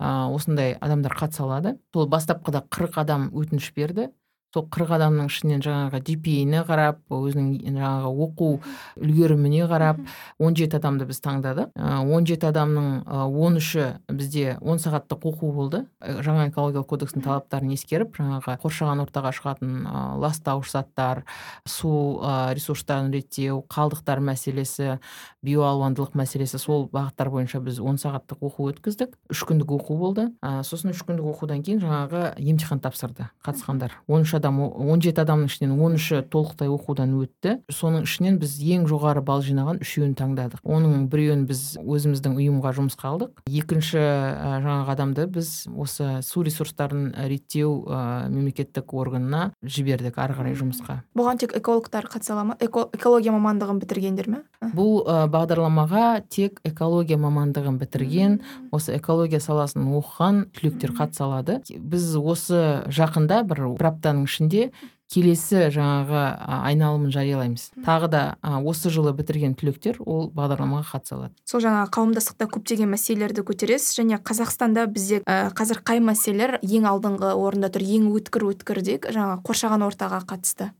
[0.00, 1.76] ә, осындай адамдар қатыса алады.
[1.94, 4.10] Сол бастапқыда қырық адам өтініш берді.
[4.56, 8.48] Сол қырық адамның ішінен жаңағы gpa қарап өзінің жаңағы оқу
[8.96, 10.00] үлгеріміне қарап
[10.40, 11.74] он жеті адамды біз таңдадық.
[11.76, 15.82] Он жеті адамның он үші бізде он сағаттық оқу болды.
[16.00, 19.84] Жаңа экологиялық кодекстің талаптарын ескеріп жаңағы қоршаған ортаға шығатын
[20.22, 21.24] ластауыш заттар
[21.68, 22.22] су
[22.56, 24.96] ресурстарын реттеу қалдықтар мәселесі
[25.44, 29.14] биоалуандылық мәселесі сол бағыттар бойынша біз он сағаттық оқу өткіздік.
[29.30, 30.30] Үш күндік оқу болды.
[30.66, 33.94] Сосын үш күндік оқудан кейін жаңағы емтихан тапсырды қатысқандар.
[34.06, 37.58] Он үш адам он жеті адамның ішінен он үші толықтай оқудан өтті.
[37.72, 40.62] Соның ішінен біз ең жоғары балл жинаған үшеуін таңдадық.
[40.62, 43.42] Оның біреуін біз өзіміздің ұйымға жұмысқа алдық.
[43.50, 50.56] Екінші ә, жаңағы адамды біз осы су ресурстарын реттеу ә, мемлекеттік органына жібердік ары қарай
[50.58, 51.00] жұмысқа.
[51.16, 52.58] Бұған тек экологтар қатыса ала ма?
[52.60, 54.42] Экология мамандығын бітіргендер ме?
[54.76, 58.40] Бұл ә, бағдарламаға тек экология мамандығын бітірген
[58.74, 61.60] осы экология саласын оқыған түлектер қатыса алады.
[61.66, 64.70] Біз осы жақында бір бір аптаның ішінде
[65.06, 66.22] келесі жаңағы
[66.66, 67.68] айналымын жариялаймыз.
[67.86, 68.22] Тағы да
[68.66, 74.18] осы жылы бітірген түлектер ол бағдарламаға қатыса алады сол жаңағы қауымдастықта көптеген мәселелерді көтересіз және
[74.18, 79.46] қазақстанда бізде ә, қазір қай мәселелер ең алдыңғы орында тұр ең өткір өткір дейік жаңағы
[79.46, 80.72] қоршаған ортаға қатысты?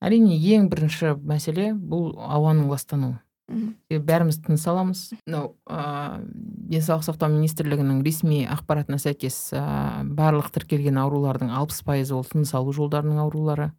[0.00, 3.18] Әрине ең бірінші мәселе бұл ауаның ластануы.
[3.48, 5.02] Бәріміз тыныс аламыз.
[5.26, 6.22] Мынау ыыы
[6.68, 12.74] денсаулық сақтау министрлігінің ресми ақпаратына сәйкес ә, барлық тіркелген аурулардың алпыс пайызы ол тыныс алу
[12.76, 13.72] жолдарының аурулары.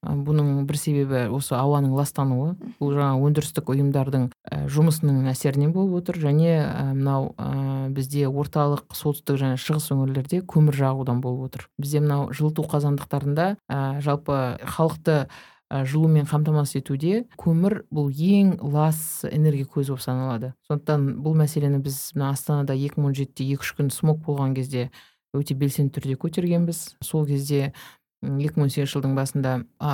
[0.00, 2.54] Бұның бір себебі осы ауаның ластануы.
[2.80, 6.16] Бұл жаңа өндірістік ұйымдардың ә, жұмысының әсерінен болып отыр.
[6.24, 6.56] Және
[6.96, 7.34] мынау
[7.92, 11.68] бізде орталық солтүстік және шығыс өңірлерде көмір жағудан болып отыр.
[11.76, 13.52] Бізде мынау жылыту қазандықтарында
[14.00, 15.26] жалпы халықты
[15.70, 20.52] жылумен қамтамасыз етуде көмір бұл ең лас энергия көзі болып саналады.
[20.66, 24.56] Сондықтан бұл мәселені біз мына астанада екі мың он жетіде екі үш күн смог болған
[24.58, 24.88] кезде
[25.36, 26.82] өте белсенді түрде көтергенбіз.
[27.06, 27.70] Сол кезде
[28.22, 29.52] екі мың он сегізінші жылдың басында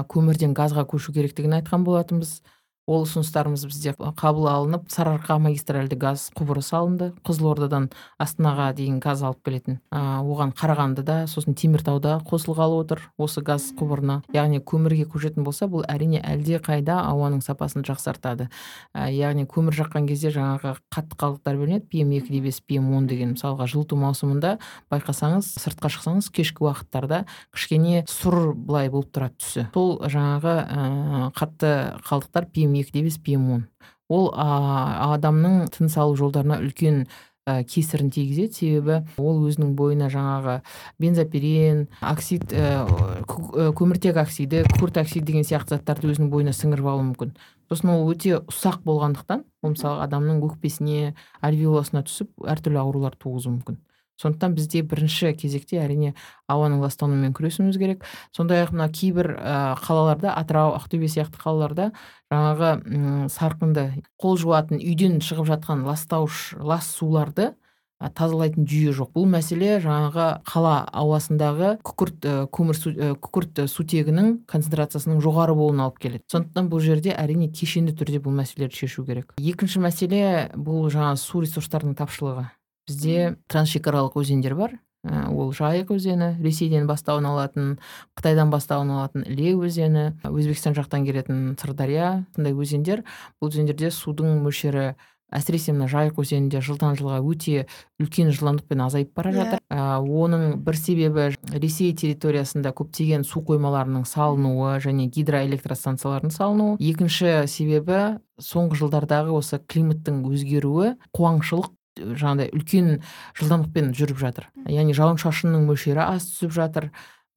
[0.08, 2.40] көмірден газға көшу керектігін айтқан болатынбыз.
[2.86, 7.10] Ол ұсыныстарымыз бізде қабыл алынып сарыарқа магистральды газ құбыры салынды.
[7.26, 7.88] Қызылордадан
[8.22, 9.80] астанаға дейін газ алып келетін.
[9.90, 14.20] Ә, оған қарағандыда сосын теміртауда қосылғалы отыр осы газ құбырына.
[14.34, 18.46] Яғни көмірге көшетін болса бұл әрине әлде қайда ауаның сапасын жақсартады.
[18.94, 21.90] Ә, яғни көмір жаққан кезде жаңағы қатты қалдықтар бөлінеді.
[21.90, 24.56] Пм екі де бес пм он деген мысалға жылыту маусымында
[24.94, 29.66] байқасаңыз сыртқа шықсаңыз кешкі уақыттарда кішкене сұр былай болып тұрады түсі.
[29.74, 30.86] Сол жаңағы ә,
[31.34, 31.74] қатты
[32.06, 33.64] қалдықтар пм екі де бес пм он.
[34.08, 37.06] Ол адамның тыныс алу жолдарына үлкен
[37.46, 38.52] ә, кесірін тигізеді.
[38.54, 40.60] Себебі ол өзінің бойына жаңағы
[41.02, 42.84] бензопирен оксид ә,
[43.26, 47.34] көміртек оксиді күкірт оксид деген сияқты заттарды өзінің бойына сіңіріп алуы мүмкін.
[47.70, 53.80] Сосын ол өте ұсақ болғандықтан ол мысалы адамның өкпесіне альвеоласына түсіп әртүрлі аурулар туғызуы мүмкін.
[54.20, 56.14] Сондықтан бізде бірінші кезекте әрине
[56.48, 58.06] ауаның ластануымен күресуіміз керек.
[58.36, 61.90] Сондай ақ мына кейбір ә, қалаларда атырау ақтөбе сияқты қалаларда
[62.32, 63.86] жаңағы сарқынды
[64.20, 67.52] қол жуатын үйден шығып жатқан ластауыш лас суларды
[67.96, 69.12] тазалайтын жүйе жоқ.
[69.14, 72.92] Бұл мәселе жаңағы қала ауасындағы күкірт көмір су,
[73.24, 76.26] күкірт сутегінің концентрациясының жоғары болуына алып келеді.
[76.32, 79.32] Сондықтан бұл жерде әрине кешенді түрде бұл мәселелерді шешу керек.
[79.40, 82.50] Екінші мәселе бұл жаңағы су ресурстарының тапшылығы.
[82.88, 84.78] Бізде трансшекаралық өзендер бар.
[85.06, 87.74] Ә, ол жайық өзені ресейден бастауын алатын
[88.18, 93.04] қытайдан бастауын алатын іле өзені өзбекстан жақтан келетін сырдария сондай өзендер.
[93.38, 94.96] Бұл өзендерде судың мөлшері
[95.34, 97.66] әсіресе мына жайық өзенінде жылдан жылға өте
[98.02, 99.62] үлкен жылдамдықпен азайып бара жатыр.
[99.70, 106.76] Ә, оның бір себебі ресей территориясында көптеген су қоймаларының салынуы және гидроэлектростанциялардың салынуы.
[106.78, 112.90] Екінші себебі соңғы жылдардағы осы климаттың өзгеруі қуаңшылық жаңағыдай үлкен
[113.38, 114.48] жылдамдықпен жүріп жатыр.
[114.68, 116.90] Яғни жауын шашынның мөлшері аз түсіп жатыр.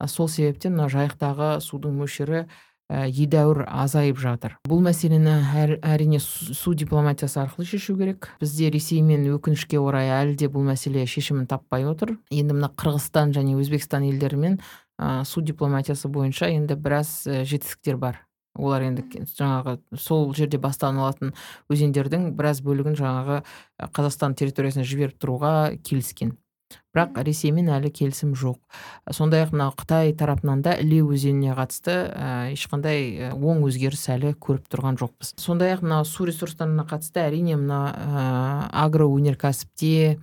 [0.06, 2.46] Сол себептен мына жайықтағы судың мөлшері
[2.90, 4.56] едәуір азайып жатыр.
[4.66, 5.36] Бұл мәселені
[5.86, 8.30] әрине су дипломатиясы арқылы шешу керек.
[8.40, 12.16] Бізде ресеймен өкінішке орай әлі де бұл мәселе шешімін таппай отыр.
[12.34, 14.58] Енді мына қырғызстан және өзбекстан елдерімен
[14.98, 18.24] ә, су дипломатиясы бойынша енді біраз жетістіктер бар.
[18.58, 21.34] Олар енді жаңағы сол жерде бастан алатын
[21.70, 23.42] өзендердің біраз бөлігін жаңағы
[23.94, 25.52] қазақстан территориясына жіберіп тұруға
[25.86, 26.36] келіскен.
[26.94, 28.58] Бірақ ресеймен әлі келісім жоқ.
[29.14, 34.66] Сондай ақ мынау қытай тарапынан да іле өзеніне қатысты ә, ешқандай оң өзгеріс әлі көріп
[34.70, 35.34] тұрған жоқпыз.
[35.38, 38.24] Сондай ақ мынау су ресурстарына қатысты әрине мына ә,
[38.86, 40.18] агроөнеркәсіпте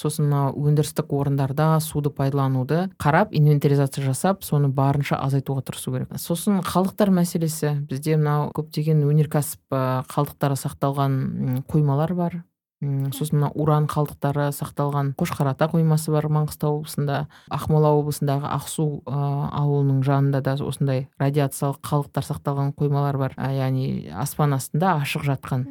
[0.00, 6.14] сосын мына өндірістік орындарда суды пайдалануды қарап инвентаризация жасап соны барынша азайтуға тырысу керек.
[6.16, 7.76] Сосын қалдықтар мәселесі.
[7.90, 9.76] Бізде мынау көптеген өнеркәсіп
[10.10, 12.40] қалдықтары сақталған қоймалар бар.
[12.80, 17.26] Сосын мына уран қалдықтары сақталған қошқарата қоймасы бар маңғыстау облысында.
[17.52, 19.18] Ақмола облысындағы ақсу ә,
[19.52, 23.36] ауылының жанында да осындай радиациялық қалдықтар сақталған қоймалар бар.
[23.36, 25.66] Яғни аспан астында ашық жатқан.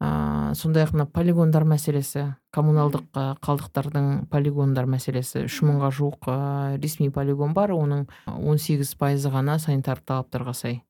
[0.00, 3.10] Ә, сондай ақ мына полигондар мәселесі коммуналдық
[3.44, 6.30] қалдықтардың полигондар мәселесі үш мыңға жуық
[6.80, 7.74] ресми полигон бар.
[7.76, 10.80] Оның 18 пайызы ғана санитарлық талаптарға сай.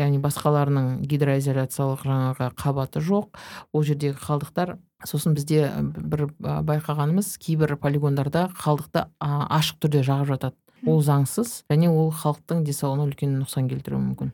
[0.00, 3.36] Яғни басқаларының гидроизоляциялық жаңағы қабаты жоқ.
[3.76, 10.56] Ол жердегі қалдықтар сосын бізде бір байқағанымыз кейбір полигондарда қалдықты ашық түрде жағып жатады.
[10.86, 14.32] Ол заңсыз және ол халықтың денсаулығына үлкен нұқсан келтіруі мүмкін.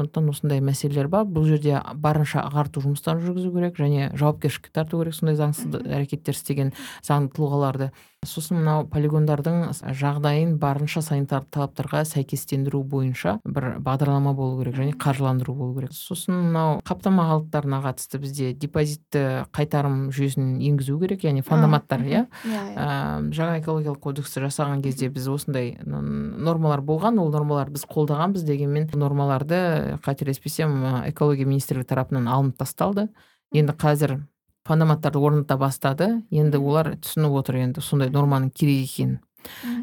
[0.00, 1.26] Сондықтан осындай мәселелер бар.
[1.28, 5.14] Бұл жерде барынша ағарту жұмыстарын жүргізу керек және жауапкершілікке тарту керек.
[5.14, 6.72] Сондай заңсыз әрекеттер істеген
[7.06, 14.76] заңды тұлғаларды сосын мынау полигондардың жағдайын барынша санитарлық талаптарға сәйкестендіру бойынша бір бағдарлама болу керек
[14.76, 15.94] және қаржыландыру болу керек.
[15.96, 19.22] Сосын мынау қаптама қалдықтарына қатысты бізде депозитті
[19.56, 23.30] қайтарым жүйесін енгізу керек яғни фондоматтар иә, иә, иә.
[23.32, 29.96] жаңа экологиялық кодексті жасаған кезде біз осындай нормалар болған ол нормалар біз қолдағанбыз дегенмен нормаларды
[30.04, 33.08] қателеспесем экология министрлігі тарапынан алынып тасталды.
[33.50, 34.20] Енді қазір
[34.68, 36.12] фандоматтарды орната бастады.
[36.30, 39.18] Енді олар түсініп отыр енді сондай норманың керек екенін.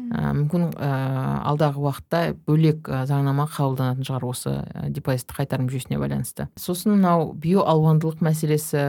[0.08, 0.90] Ә, мүмкін ә,
[1.50, 6.46] алдағы уақытта бөлек ә, заңнама қабылданатын шығар осы ә, депозитті қайтарым жүйесіне байланысты.
[6.56, 8.84] Сосын мынау биоалуандылық мәселесі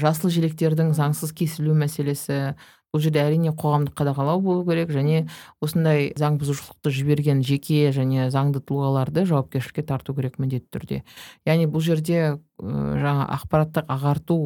[0.00, 2.56] жасыл желектердің заңсыз кесілу мәселесі
[2.94, 5.26] бұл жерде әрине қоғамдық қадағалау болу керек және
[5.64, 11.02] осындай заң бұзушылықты жіберген жеке және заңды тұлғаларды жауапкершілікке тарту керек міндетті түрде.
[11.48, 14.38] Яғни бұл жерде ә, жаңа ақпараттық ағарту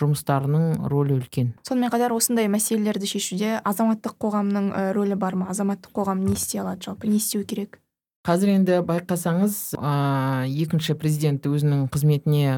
[0.00, 1.54] жұмыстарының рөлі үлкен.
[1.66, 5.50] Сонымен қатар осындай мәселелерді шешуде азаматтық қоғамның рөлі бар ма?
[5.54, 7.08] Азаматтық қоғам не істей алады жалпы?
[7.08, 7.80] Не істеу керек?
[8.26, 9.90] Қазір енді байқасаңыз ә,
[10.50, 12.56] екінші президент өзінің қызметіне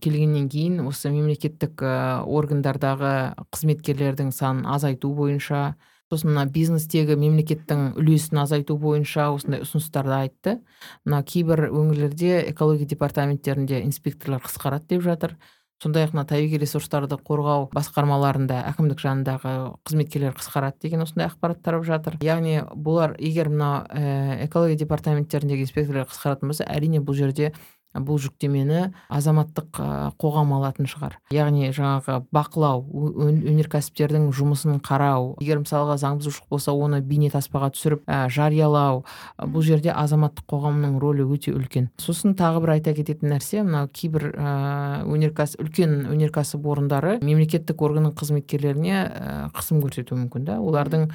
[0.00, 1.84] келгеннен кейін осы мемлекеттік
[2.24, 3.12] органдардағы
[3.52, 5.74] қызметкерлердің санын азайту бойынша
[6.10, 10.56] сосын мына бизнестегі мемлекеттің үлесін азайту бойынша осындай ұсыныстарды айтты.
[11.04, 15.36] Мына кейбір өңірлерде экология департаменттерінде инспекторлар қысқарады деп жатыр.
[15.80, 19.54] Сондай ақ мына табиғи ресурстарды қорғау басқармаларында әкімдік жанындағы
[19.88, 22.18] қызметкерлер қысқарады деген осындай ақпарат тарап жатыр.
[22.24, 27.54] Яғни бұлар егер мына ә, экология департаменттеріндегі инспекторлар қысқаратын болса әрине бұл жерде
[27.94, 29.80] бұл жүктемені азаматтық
[30.20, 31.16] қоғам алатын шығар.
[31.34, 32.84] Яғни жаңағы бақылау
[33.50, 39.02] өнеркәсіптердің жұмысын қарау егер мысалға заң бұзушылық болса оны бейнетаспаға түсіріп ә, жариялау
[39.42, 41.90] бұл жерде азаматтық қоғамның рөлі өте үлкен.
[41.98, 44.54] Сосын тағы бір айта кететін нәрсе мынау кейбір ә,
[45.10, 50.60] өнеркәсіп үлкен өнеркәсіп орындары мемлекеттік органның қызметкерлеріне ә, қысым көрсетуі мүмкін да.
[50.62, 51.08] Олардың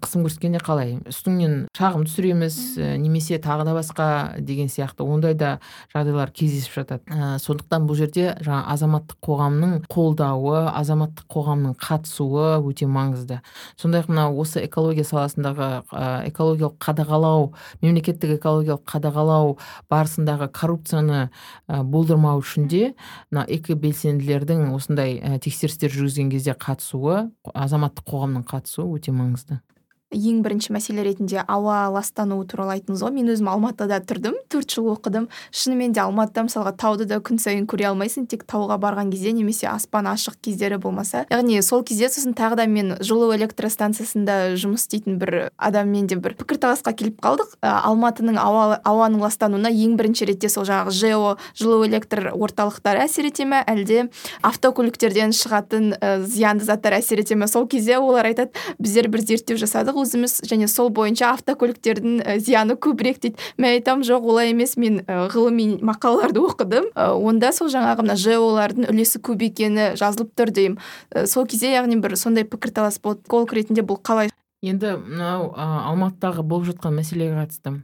[0.00, 0.96] қысым көрсеткенде қалай?
[1.08, 2.56] Үстіңнен шағым түсіреміз
[3.02, 4.08] немесе тағы да басқа
[4.40, 5.04] деген сияқты.
[5.04, 5.58] Ондай да
[5.98, 7.02] жағдайлар кездесіп жатады.
[7.10, 13.40] Ә, сондықтан бұл жерде жаңа азаматтық қоғамның қолдауы азаматтық қоғамның қатысуы өте маңызды.
[13.76, 19.56] Сондай ақ мына осы экология саласындағы ә, экологиялық қадағалау мемлекеттік экологиялық қадағалау
[19.90, 21.28] барысындағы коррупцияны
[21.68, 22.94] ә, болдырмау үшін де
[23.30, 29.60] мына экобелсенділердің осындай ә, тексерістер жүргізген кезде қатысуы азаматтық қоғамның қатысуы өте маңызды.
[30.08, 34.88] Ең бірінші мәселе ретінде ауа ластануы туралы айттыңыз ғой мен өзім алматыда тұрдым төрт жыл
[34.94, 35.26] оқыдым.
[35.52, 39.68] Шынымен де алматыда мысалға тауды да күн сайын көре алмайсың тек тауға барған кезде немесе
[39.68, 41.26] аспан ашық кездері болмаса.
[41.28, 46.38] Яғни сол кезде сосын тағы да мен жылу электростанциясында жұмыс істейтін бір адаммен де бір
[46.40, 47.58] пікірталасқа келіп қалдық.
[47.60, 53.28] Ә, алматының ауа, ауаның ластануына ең бірінші ретте сол жаңағы жэо жылу электр орталықтары әсер
[53.28, 53.60] ете ме?
[53.68, 54.08] Әлде
[54.46, 57.48] автокөліктерден шығатын ә, зиянды заттар әсер ете ме?
[57.50, 63.20] Сол кезде олар айтады біздер бір зерттеу жасадық өзіміз және сол бойынша автокөліктердің зияны көбірек
[63.22, 63.36] дейді.
[63.58, 64.76] Мен айтамын жоқ олай емес.
[64.76, 66.90] Мен ғылыми мақалаларды оқыдым.
[66.96, 70.78] Онда сол жаңағы мына жэолардың үлесі көп екені жазылып тұр деймін.
[71.26, 73.26] Сол кезде яғни бір сондай пікірталас болды.
[73.26, 74.32] Эколог ретінде бұл қалай?
[74.62, 77.78] Енді мынау алматыдағы болып жатқан мәселеге қатысты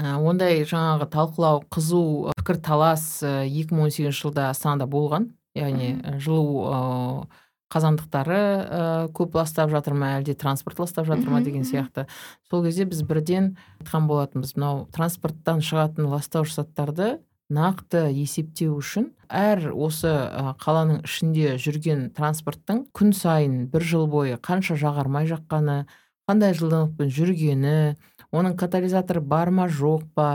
[0.00, 5.28] ондай жаңағы талқылау қызу пікірталас екі мың он сегізінші жылда астанада болған.
[5.54, 7.28] Яғни жылу
[7.72, 8.84] қазандықтары ә,
[9.16, 12.06] көп ластап жатыр ма әлде транспорт ластап жатыр ма деген сияқты.
[12.50, 14.54] Сол кезде біз бірден айтқан болатынбыз.
[14.58, 17.16] Мынау транспорттан шығатын ластауыш заттарды
[17.52, 20.12] нақты есептеу үшін әр осы
[20.62, 25.82] қаланың ішінде жүрген транспорттың күн сайын бір жыл бойы қанша жағар май жаққаны
[26.28, 27.76] қандай жылдамдықпен жүргені
[28.32, 30.28] оның катализаторы бар ма жоқ па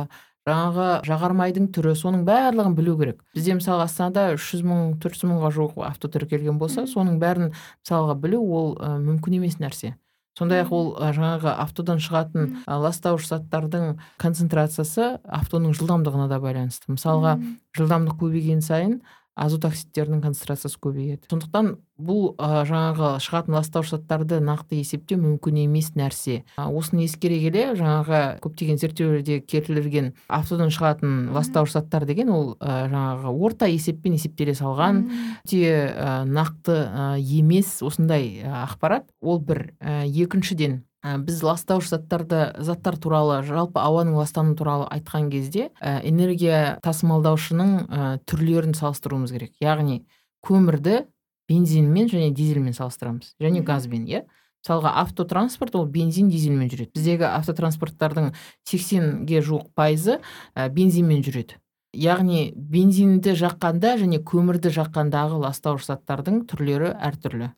[0.47, 3.21] жаңағы жағармайдың түрі соның барлығын білу керек.
[3.35, 7.51] Бізде мысалы астанада үш жүз мың төрт жүз мыңға жуық авто тіркелген болса соның бәрін
[7.51, 9.97] мысалға білу ол мүмкін емес нәрсе.
[10.37, 16.91] Сондай ақ ол жаңағы автодан шығатын ластауыш заттардың концентрациясы автоның жылдамдығына да байланысты.
[16.93, 17.39] Мысалға
[17.73, 18.99] жылдамдық көбейген сайын
[19.37, 21.27] азот оксидтерінің концентрациясы көбейеді.
[21.29, 26.41] Сондықтан бұл ә, жаңағы шығатын ластауыш заттарды нақты есептеу мүмкін емес нәрсе.
[26.57, 32.87] Ә, осыны ескере келе жаңағы көптеген зерттеулерде келтірілген автодан шығатын ластауыш заттар деген ол ә,
[32.89, 35.05] жаңағы орта есеппен есептеле салған
[35.45, 39.09] өте ә, нақты ә, емес осындай ақпарат.
[39.21, 45.29] Ол бір ә, екіншіден ә, біз ластауыш заттарды заттар туралы жалпы ауаның ластануы туралы айтқан
[45.33, 49.53] кезде ә, энергия тасымалдаушының ә, түрлерін салыстыруымыз керек.
[49.61, 50.03] Яғни
[50.45, 51.05] көмірді
[51.49, 53.35] бензинмен және дизельмен салыстырамыз.
[53.41, 54.25] Және газбен иә?
[54.65, 56.91] Мысалға автотранспорт ол бензин дизельмен жүреді.
[56.97, 58.33] Біздегі автотранспорттардың
[58.67, 60.17] сексенге жуық пайызы
[60.55, 61.61] ә, бензинмен жүреді.
[61.95, 67.53] Яғни бензинді жаққанда және көмірді жаққандағы ластауыш заттардың түрлері әртүрлі.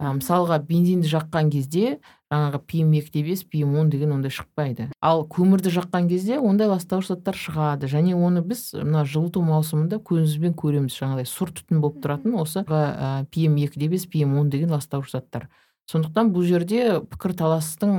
[0.00, 1.98] Ә, мысалға бензинді жаққан кезде
[2.34, 4.88] жаңағы пм екі де бес пм он деген ондай шықпайды.
[5.00, 7.86] Ал көмірді жаққан кезде ондай ластауыш заттар шығады.
[7.90, 10.96] Және оны біз мына жылыту маусымында көзімізбен көреміз.
[10.98, 15.48] Жаңағыдай сұр түтін болып тұратын осы пм екі де бес пм он деген ластауыш заттар.
[15.90, 17.92] Сондықтан бұл жерде пікірталастың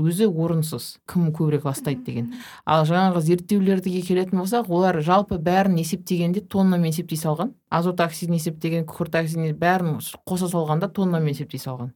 [0.00, 0.86] өзі орынсыз.
[1.10, 2.30] Кім көбірек ластайды деген.
[2.64, 7.52] Ал жаңағы зерттеулерге келетін болсақ олар жалпы бәрін есептегенде тоннамен есептей салған.
[7.68, 11.92] Азот оксидін есептеген күкірт оксидін бәрін қоса салғанда тоннамен есептей салған.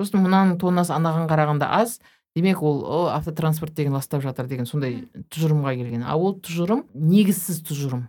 [0.00, 1.98] Сосын мынаның тоннасы анаған қарағанда аз.
[2.36, 6.04] Демек ол о автотранспорт деген ластап жатыр деген сондай тұжырымға келген.
[6.04, 8.06] Ал ол тұжырым негізсіз тұжырым.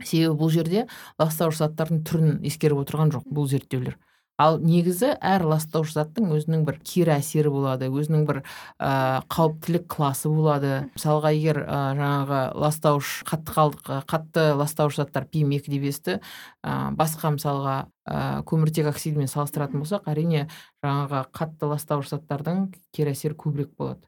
[0.00, 0.86] Себебі бұл жерде
[1.20, 3.98] ластауыш заттардың түрін ескеріп отырған жоқ бұл зерттеулер.
[4.40, 10.30] Ал негізі әр ластауыш заттың өзінің бір кері әсері болады өзінің бір ә, қауіптілік класы
[10.32, 10.88] болады.
[10.96, 16.90] Мысалға егер ә, жаңағы ластауыш қатты қалдық қатты ластауыш заттар пим екі де бесті ә,
[16.98, 17.76] басқа мысалға
[18.10, 20.48] ә, көміртек оксидімен салыстыратын болсақ әрине
[20.82, 24.02] жаңағы қатты ластауыш заттардың кері әсері көбірек болады.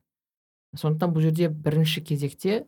[0.77, 2.65] Сондықтан бұл жерде бірінші кезекте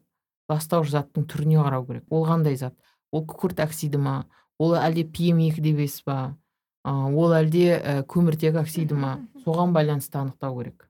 [0.49, 2.05] ластауыш заттың түріне қарау керек.
[2.09, 2.79] Ол қандай зат?
[3.11, 4.23] Ол күкірт оксиді ма?
[4.59, 6.37] Ол әлде пм екі де бес па
[6.85, 9.19] ол әлде ә, көміртек оксиді ма?
[9.45, 10.89] Соған байланысты анықтау керек.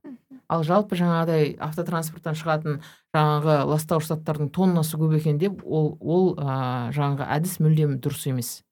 [0.48, 2.78] Ал жалпы жаңағыдай автотранспорттан шығатын
[3.14, 8.62] жаңағы ластауыш заттардың тоннасы көп екен деп ол ол ә, жаңағы әдіс мүлдем дұрыс емес.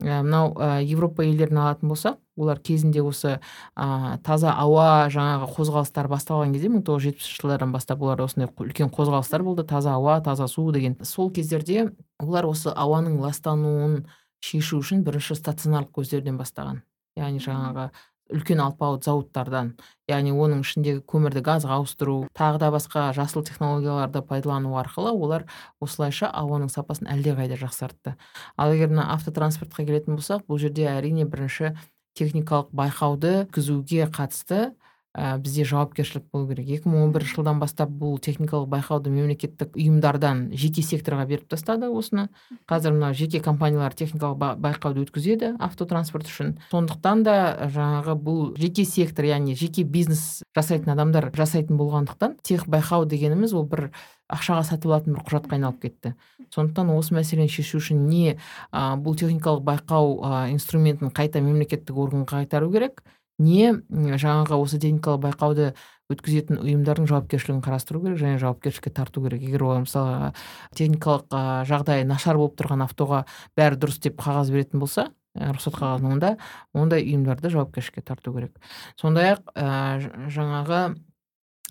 [0.00, 3.34] Ә, мынау ә, европа елдерін алатын болсақ олар кезінде осы
[3.76, 8.48] ә, таза ауа жаңағы қозғалыстар басталған кезде мың тоғыз жүз жетпісінші жылдардан бастап оларда осындай
[8.48, 9.66] үлкен қозғалыстар болды.
[9.66, 10.96] Таза ауа таза су деген.
[11.02, 11.90] Сол кездерде
[12.22, 14.06] олар осы ауаның ластануын
[14.44, 16.82] шешу үшін бірінші стационарлық көздерден бастаған.
[17.18, 17.90] Яғни жаңағы
[18.30, 19.72] үлкен алпауыт зауыттардан
[20.10, 25.46] яғни оның ішіндегі көмірді газға ауыстыру тағы да басқа жасыл технологияларды пайдалану арқылы олар
[25.82, 28.14] осылайша ауаның сапасын әлдеқайда жақсартты.
[28.56, 31.74] Ал егер мына автотранспортқа келетін болсақ бұл жерде әрине бірінші
[32.18, 34.70] техникалық байқауды өткізуге қатысты
[35.16, 36.68] ә, бізде жауапкершілік болу керек.
[36.70, 41.90] Екі мың он бірінші жылдан бастап бұл техникалық байқауды мемлекеттік ұйымдардан жеке секторға беріп тастады
[41.90, 42.28] осыны.
[42.70, 46.54] Қазір мына жеке компаниялар техникалық байқауды өткізеді автотранспорт үшін.
[46.70, 47.36] Сондықтан да
[47.74, 53.66] жаңағы бұл жеке сектор яғни жеке бизнес жасайтын адамдар жасайтын болғандықтан тех байқау дегеніміз ол
[53.66, 53.90] бір
[54.30, 56.14] ақшаға сатып алатын бір құжатқа айналып кетті.
[56.54, 58.36] Сондықтан осы мәселені шешу үшін не
[58.70, 63.02] ә, бұл техникалық байқау ә, инструментін қайта мемлекеттік органға қайтару керек
[63.40, 65.72] не жаңағы осы техникалық байқауды
[66.10, 69.42] өткізетін ұйымдардың жауапкершілігін қарастыру керек және жауапкершілікке тарту керек.
[69.46, 70.32] Егер олар мысалы
[70.76, 71.30] техникалық
[71.70, 73.24] жағдайы нашар болып тұрған автоға
[73.56, 76.32] бәрі дұрыс деп қағаз беретін болса рұқсат қағазын онда
[76.74, 78.58] ондай ұйымдарды жауапкершілікке тарту керек.
[78.98, 80.80] Сондай ақ ә, жаңағы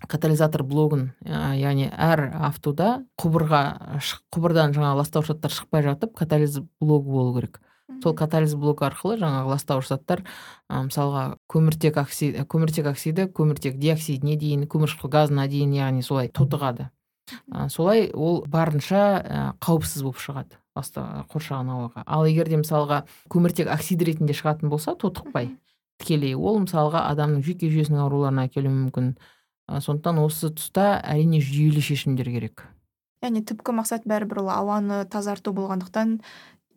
[0.08, 4.00] катализатор блогын ә, яғни әр автода құбырға
[4.32, 7.60] құбырдан жаңағы ластауыш заттар шықпай жатып катализ блогы болу керек.
[8.02, 10.22] Сол катализ блок арқылы жаңағы ластауыш заттар
[10.70, 16.90] мысалға көміртек оксид көміртек оксиді көміртек диоксидіне дейін көмірқышқыл газына дейін яғни солай тотығады.
[17.70, 22.04] Солай ол барынша ә, қауіпсіз болып шығады қоршаған ауаға.
[22.06, 25.52] Ал егер де мысалға көміртек оксид ретінде шығатын болса тотықпай.
[26.00, 26.34] Тікелей.
[26.34, 29.10] Ол мысалға адамның жүйке жүйесінің ауруларына әкелуі мүмкін.
[29.68, 32.64] Сондықтан осы тұста әрине жүйелі шешімдер керек.
[33.20, 36.20] Яғни түпкі мақсат бәрібір ол ауаны тазарту болғандықтан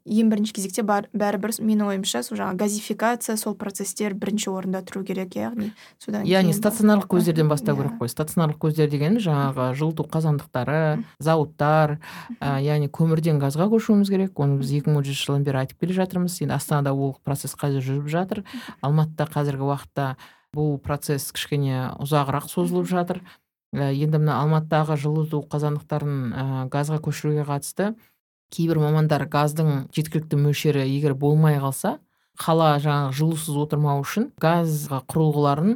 [0.03, 5.05] ең бірінші кезекте бар, бәрібір менің ойымша сол жаңағы газификация сол процесстер бірінші орында тұру
[5.07, 5.69] керек яғни
[6.01, 7.99] содан яғни стационарлық көздерден бастау керек иә.
[8.01, 8.11] қой.
[8.11, 11.95] Стационарлық көздер дегеніміз жаңағы жылыту қазандықтары зауыттар
[12.41, 14.35] ә, яғни көмірден газға көшуіміз керек.
[14.35, 16.35] Оны біз екі мың он жетінші жылдан бері айтып келе жатырмыз.
[16.43, 18.43] Енді астанада ол процесс қазір жүріп жатыр.
[18.83, 20.15] Алматыда қазіргі уақытта
[20.53, 23.23] бұл процесс кішкене ұзағырақ созылып жатыр.
[23.73, 27.95] Ә, енді мына алматыдағы жылыту қазандықтарын ә, газға көшіруге қатысты.
[28.53, 31.97] Кейбір мамандар газдың жеткілікті мөлшері егер болмай қалса
[32.39, 35.75] қала жаңағы жылусыз отырмау үшін газға құрылғыларын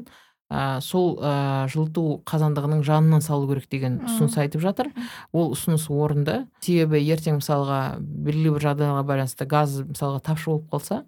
[0.49, 4.91] ә, сол ә, жылыту қазандығының жанынан салу керек деген ұсыныс айтып жатыр.
[5.35, 6.39] Ол ұсыныс орынды.
[6.63, 11.03] Себебі ертең мысалға белгілі бір жағдайға байланысты газ мысалға тапшы болып қалса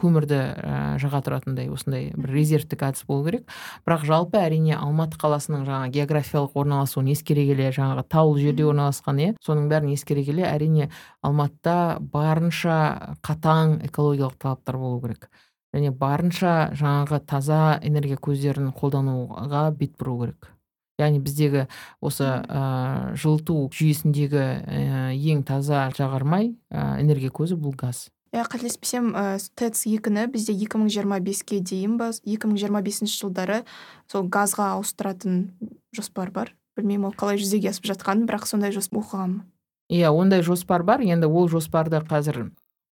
[0.00, 3.46] көмірді ә, жаға тұратындай осындай бір резервтік әдіс болу керек.
[3.86, 9.34] Бірақ жалпы әрине алматы қаласының жаңа географиялық орналасуын ескере келе жаңағы таулы жерде орналасқан иә
[9.44, 10.90] соның бәрін ескере келе әрине
[11.22, 12.78] алматыда барынша
[13.24, 15.30] қатаң экологиялық талаптар болу керек.
[15.72, 20.50] Және барынша жаңағы таза энергия көздерін қолдануға бет бұру керек.
[21.00, 21.66] Яғни біздегі
[22.04, 28.10] осы ә, жылыту жүйесіндегі ә, ең таза жағармай ә, энергия көзі бұл газ.
[28.32, 33.62] Иә қателеспесем ә, тэц екіні бізде 2025-ке дейін ба 2025 жылдары
[34.08, 35.52] сол газға ауыстыратын
[35.92, 36.54] жоспар бар.
[36.76, 39.42] Білмеймін ол қалай жүзеге асып жатқанын бірақ сондай оқығанмын.
[39.92, 41.04] Иә ондай жоспар бар.
[41.04, 42.48] Енді ол жоспарды қазір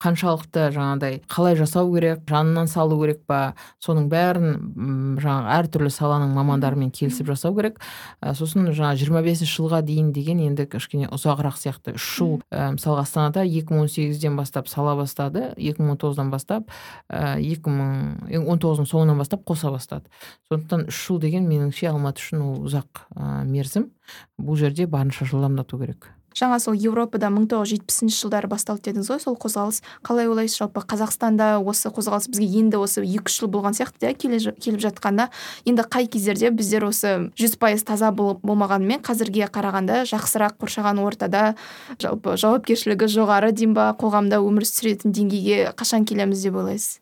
[0.04, 6.91] қаншалықты жаңағыдай қалай жасау керек жанынан салу керек па соның бәрін жаңағы әртүрлі саланың мамандарымен
[6.93, 7.80] келісіп жасау керек.
[8.22, 12.70] Ә, сосын жаңа жиырма бесінші жылға дейін деген енді кішкене ұзағырақ сияқты үш жыл ә,
[12.76, 16.70] мысалға астанада екі мың он сегізден бастап сала бастады екі мың он тоғыздан бастап
[17.10, 20.06] екі мың он тоғыздың соңынан бастап қоса бастады.
[20.52, 23.89] Сондықтан үш жыл деген меніңше алматы үшін ол ұзақ ә, мерзім.
[24.38, 26.12] Бұл жерде барынша жылдамдату керек.
[26.38, 29.82] Жаңа сол еуропада мың тоғыз жүз жетпісінші жылдары басталды дедіңіз ғой сол қозғалыс.
[30.06, 30.60] Қалай ойлайсыз?
[30.62, 35.30] Жалпы қазақстанда осы қозғалыс бізге енді осы екі үш жыл болған сияқты иә келіп жатқанда.
[35.66, 41.56] Енді қай кездерде біздер осы жүз пайыз таза болмағанымен қазірге қарағанда жақсырақ қоршаған ортада
[41.98, 47.00] жалпы жауапкершілігі жоғары деймін ба қоғамда өмір сүретін деңгейге қашан келеміз деп ойлайсыз?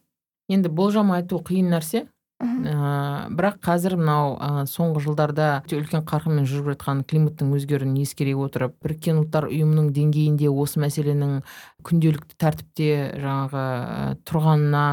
[0.47, 2.05] Енді болжам айту қиын нәрсе.
[2.43, 8.35] Ә, бірақ қазір мынау ә, соңғы жылдарда өте үлкен қарқынмен жүріп жатқан климаттың өзгеруін ескере
[8.35, 11.39] отырып біріккен ұлттар ұйымының деңгейінде осы мәселенің
[11.87, 12.91] күнделікті тәртіпте
[13.23, 14.85] жаңағы ә, тұрғанына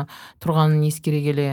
[0.45, 1.49] тұрғанын ескере келе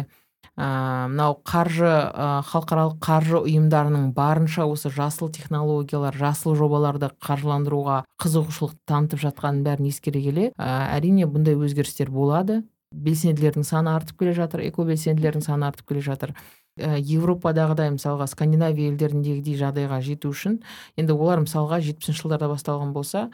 [0.60, 9.24] мынау қаржы ә, халықаралық қаржы ұйымдарының барынша осы жасыл технологиялар жасыл жобаларды қаржыландыруға қызығушылық танытып
[9.24, 12.66] жатқанын бәрін ескере келе ә, әрине бұндай өзгерістер болады.
[12.92, 16.34] Белсенділердің саны артып келе жатыр экобелсенділердің саны артып келе жатыр.
[16.80, 20.62] Ә, европадағыдай мысалға скандинавия елдеріндегідей жағдайға жету үшін
[20.98, 23.28] енді олар мысалға жетпісінші жылдарда басталған болса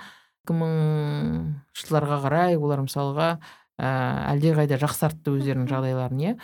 [0.45, 3.30] екі мың жылдарға қарай олар мысалға
[3.78, 3.88] ә,
[4.34, 6.36] әлдеқайда жақсартты өздерінің жағдайларын иә.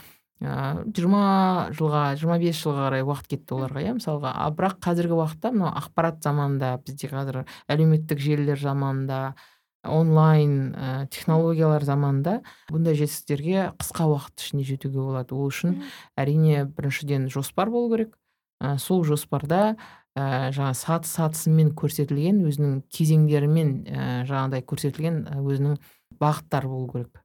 [0.41, 4.31] Жиырма жылға жиырма бес жылға қарай уақыт кетті оларға иә мысалға.
[4.33, 9.35] А бірақ қазіргі уақытта мынау ақпарат заманында бізде қазір әлеуметтік желілер заманында
[9.83, 15.33] онлайн ә, технологиялар заманында бұндай жетістіктерге қысқа уақыт ішінде жетуге болады.
[15.33, 15.81] Ол үшін
[16.19, 18.13] әрине біріншіден жоспар болу керек.
[18.61, 19.75] Ә, сол жоспарда
[20.13, 25.79] ә, жаңа саты сатысымен көрсетілген өзінің кезеңдерімен ә, жаңағыдай көрсетілген өзінің
[26.21, 27.23] бағыттары болу керек.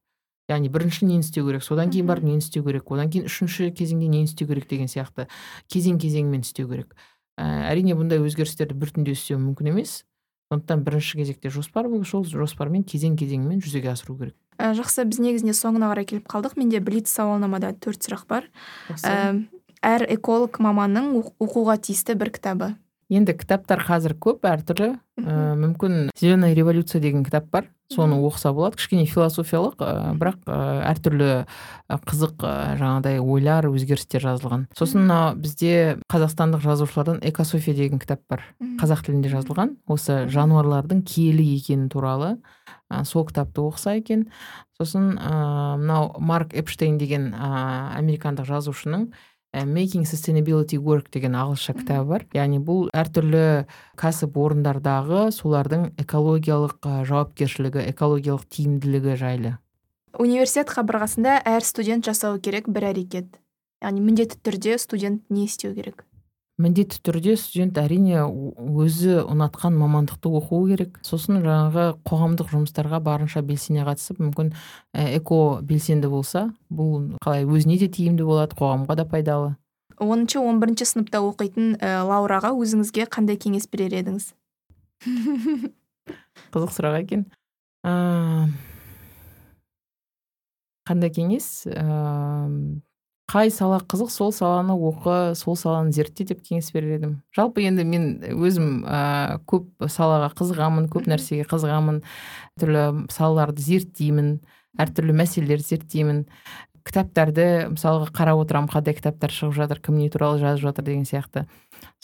[0.48, 4.06] Яғни бірінші нені істеу керек содан кейін барып нені істеу керек одан кейін үшінші кезеңде
[4.06, 5.26] нені істеу керек деген сияқты
[5.68, 6.94] кезең кезеңмен істеу керек.
[7.36, 10.04] Ә, әрине бұндай өзгерістерді бір түнде істеу мүмкін емес.
[10.52, 14.36] Сондықтан бірінші кезекте жоспар бұл сол жоспармен кезең кезеңімен жүзеге асыру керек.
[14.56, 16.54] Ә, жақсы біз негізінде соңына қарай келіп қалдық.
[16.56, 18.46] Менде блиц сауалнамада төрт сұрақ бар.
[19.02, 19.42] Ә,
[19.82, 22.72] әр эколог маманның оқуға тиісті бір кітабы.
[23.12, 24.96] Енді кітаптар қазір көп әртүрлі.
[25.22, 27.68] Ә, мүмкін зеленая революция деген кітап бар.
[27.92, 28.76] Соны оқыса болады.
[28.80, 30.56] Кішкене философиялық ә, бірақ ә,
[30.90, 31.28] әртүрлі
[31.86, 34.66] қызық ә, жаңағыдай ойлар өзгерістер жазылған.
[34.76, 38.42] Сосын мына бізде қазақстандық жазушылардан экософия деген кітап бар.
[38.82, 39.76] Қазақ тілінде жазылған.
[39.86, 42.34] Осы жануарлардың киелі екені туралы
[42.90, 44.26] ә, сол кітапты оқыса екен.
[44.76, 49.12] Сосын ә, мынау марк эпштейн деген ә, американдық жазушының
[49.64, 52.26] making sustainability work деген ағылшынша кітабы бар.
[52.36, 53.64] Яғни бұл әртүрлі
[53.96, 59.54] кәсіп орындардағы солардың экологиялық жауапкершілігі экологиялық тиімділігі жайлы.
[60.18, 63.40] Университет қабырғасында әр студент жасауы керек бір әрекет.
[63.84, 66.04] Яғни міндетті түрде студент не істеу керек?
[66.62, 70.98] Міндетті түрде студент әрине өзі ұнатқан мамандықты оқуы керек.
[71.04, 74.52] Сосын жаңағы қоғамдық жұмыстарға барынша белсене қатысып мүмкін
[74.96, 79.54] эко белсенді болса бұл қалай өзіне де тиімді болады қоғамға да пайдалы.
[79.96, 84.32] Оныншы он бірінші сыныпта оқитын ә, лаураға өзіңізге қандай кеңес берер едіңіз?
[86.52, 87.24] Қызық сұрақ екен.
[90.86, 91.64] Қандай кеңес?
[93.26, 97.16] Қай сала қызық сол саланы оқы сол саланы зертте деп кеңес берер едім.
[97.34, 102.02] Жалпы енді мен өзім ә, көп салаға қызығамын көп нәрсеге қызығамын.
[102.60, 104.36] Түрлі салаларды зерттеймін
[104.78, 106.22] әртүрлі мәселелерді зерттеймін.
[106.86, 111.48] Кітаптарды мысалға қарап отырамын қандай кітаптар шығып жатыр кім не туралы жазып жатыр деген сияқты.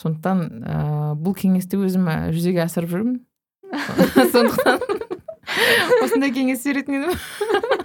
[0.02, 0.80] Сондықтан ә,
[1.22, 3.20] бұл кеңесті өзім жүзеге асырып жүрмін.
[4.34, 4.82] Сондықтан
[6.02, 7.81] осындай кеңес беретін едім.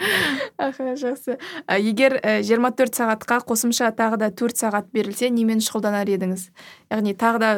[0.58, 1.36] аха жақсы.
[1.78, 6.46] Егер жиырма төрт сағатқа қосымша тағы да төрт сағат берілсе немен шұғылданар едіңіз?
[6.92, 7.50] Яғни тағы да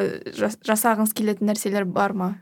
[0.67, 2.33] жасағыңыз келетін нәрселер бар ма?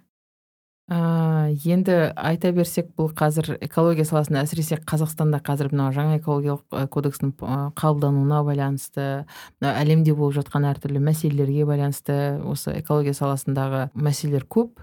[0.91, 7.31] Ә, енді айта берсек бұл қазір экология саласында әсіресе қазақстанда қазір мынау жаңа экологиялық кодекстің
[7.79, 9.05] қабылдануына байланысты
[9.61, 14.81] мына әлемде болып жатқан әртүрлі мәселелерге байланысты осы экология саласындағы мәселелер көп.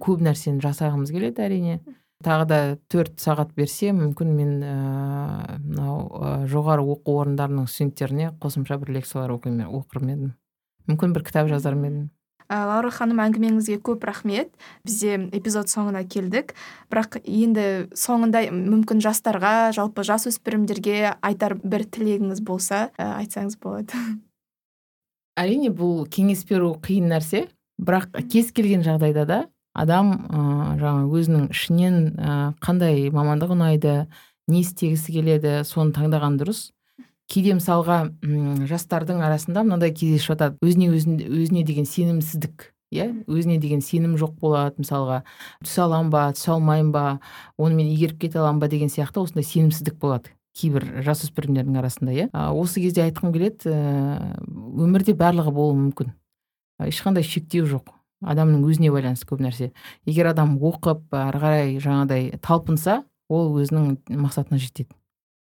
[0.00, 1.80] Көп нәрсені жасағымыз келеді әрине.
[2.24, 2.60] Тағы да
[2.92, 10.08] төрт сағат берсе мүмкін мен мынау ә, жоғары оқу орындарының студенттеріне қосымша бір лекциялар оқыр
[10.08, 10.34] едім.
[10.90, 12.10] Мүмкін бір кітап жазар ма едім
[12.52, 14.50] лаура ханым әңгімеңізге көп рахмет.
[14.84, 16.52] Бізде эпизод соңына келдік.
[16.92, 23.96] Бірақ енді соңында мүмкін жастарға жалпы жасөспірімдерге айтар бір тілегіңіз болса ә, айтсаңыз болады.
[25.40, 27.46] Әрине бұл кеңес беру қиын нәрсе.
[27.82, 29.38] Бірақ кез келген жағдайда да
[29.72, 30.42] адам ә,
[30.80, 31.98] жаңа өзінің ішінен
[32.62, 33.94] қандай мамандық ұнайды
[34.48, 36.70] не істегісі келеді соны таңдаған дұрыс.
[37.30, 38.10] Кейде мысалға
[38.68, 43.06] жастардың арасында мынандай кездесіп жатады өзіне өзіне, өзіне деген сенімсіздік иә?
[43.30, 45.22] Өзіне деген сенім жоқ болады мысалға.
[45.64, 47.04] Түсе аламын ба түсе алмаймын ба
[47.56, 52.28] оны мен игеріп кете аламын ба деген сияқты осындай сенімсіздік болады кейбір жасөспірімдердің арасында иә?
[52.52, 53.72] Осы кезде айтқым келеді
[54.52, 56.12] өмірде барлығы болуы мүмкін.
[56.84, 57.94] Ешқандай шектеу жоқ.
[58.22, 59.72] Адамның өзіне байланысты көп нәрсе.
[60.06, 64.90] егер адам оқып ары қарай жаңағыдай талпынса ол өзінің мақсатына жетеді.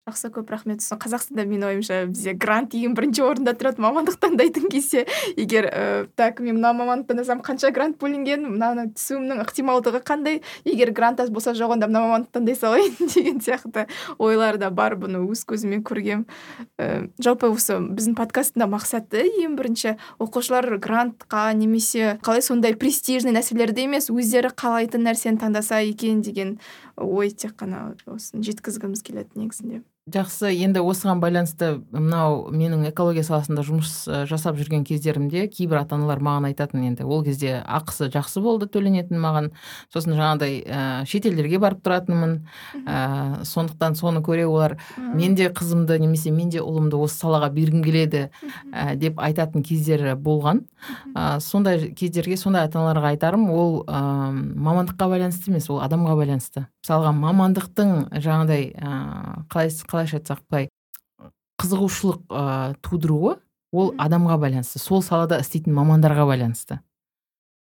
[0.06, 0.84] Жақсы көп рахмет.
[0.86, 5.02] Қазақстанда менің ойымша бізде грант ең бірінші орында тұрады мамандық таңдайтын кезде
[5.34, 10.38] егер ә, так мен мына мамандық таңдасам қанша грант бөлінген мынаны түсуімнің ықтималдығы қандай?
[10.62, 13.88] Егер грант аз болса жоқ онда мына мамандық таңдай салайын деген сияқты
[14.22, 16.22] ойлар да бар бұны өз көзіммен көргем.
[16.78, 23.88] Ә, жалпы осы біздің подкасттың мақсаты ең бірінші оқушылар грантқа немесе қалай сондай престижный нәрселерді
[23.90, 26.60] емес өздері қалайтын нәрсені таңдаса екен деген
[26.94, 29.82] ой тек қана осыны жеткізгіміз келеді негізінде.
[30.06, 36.20] Жақсы енді осыған байланысты мынау менің экология саласында жұмыс жасап жүрген кездерімде кейбір ата аналар
[36.22, 39.48] маған айтатын енді ол кезде ақысы жақсы болды төленетін маған.
[39.90, 42.36] Сосын жаңағыдай ә, шетелдерге барып тұратынмын.
[42.86, 47.82] Ә, сондықтан соны көре олар мен де қызымды немесе мен де ұлымды осы салаға бергім
[47.82, 48.28] келеді
[48.70, 50.62] ә, деп айтатын кездері болған.
[51.16, 56.68] Ә, сондай кездерге сондай ата аналарға айтарым ол ә, мамандыққа байланысты емес ол адамға байланысты.
[56.86, 57.92] Мысалға мамандықтың
[58.22, 60.68] жаңағыдай ыыы қалай қалайша айтсақ былай
[61.56, 63.36] қызығушылық ыыы тудыруы
[63.72, 66.80] ол адамға байланысты сол салада істейтін мамандарға байланысты.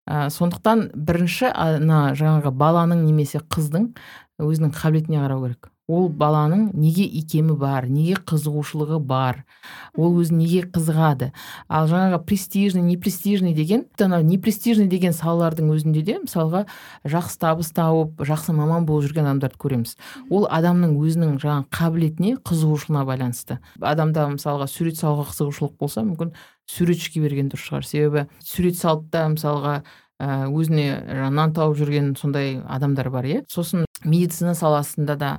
[0.05, 3.93] Ә, сондықтан бірінші ана жаңағы баланың немесе қыздың
[4.43, 5.71] өзінің қабілетіне қарау керек.
[5.87, 9.43] Ол баланың неге икемі бар неге қызығушылығы бар
[9.93, 11.31] ол өзі неге қызығады?
[11.69, 16.65] Ал жаңағы престижный непрестижный деген анау непрестижный деген салалардың өзінде де мысалға
[17.05, 19.95] жақсы табыс тауып жақсы маман болып жүрген адамдарды көреміз.
[20.29, 23.59] Ол адамның өзінің жаңағы қабілетіне қызығушылығына байланысты.
[23.79, 26.33] Адамда мысалға сурет салуға қызығушылық болса мүмкін
[26.65, 27.85] суретшіге берген дұрыс шығар.
[27.85, 29.83] Себебі сурет салып та мысалға
[30.17, 33.43] өзіне нан тауып жүрген сондай адамдар бар иә.
[33.51, 35.31] Сосын медицина саласында да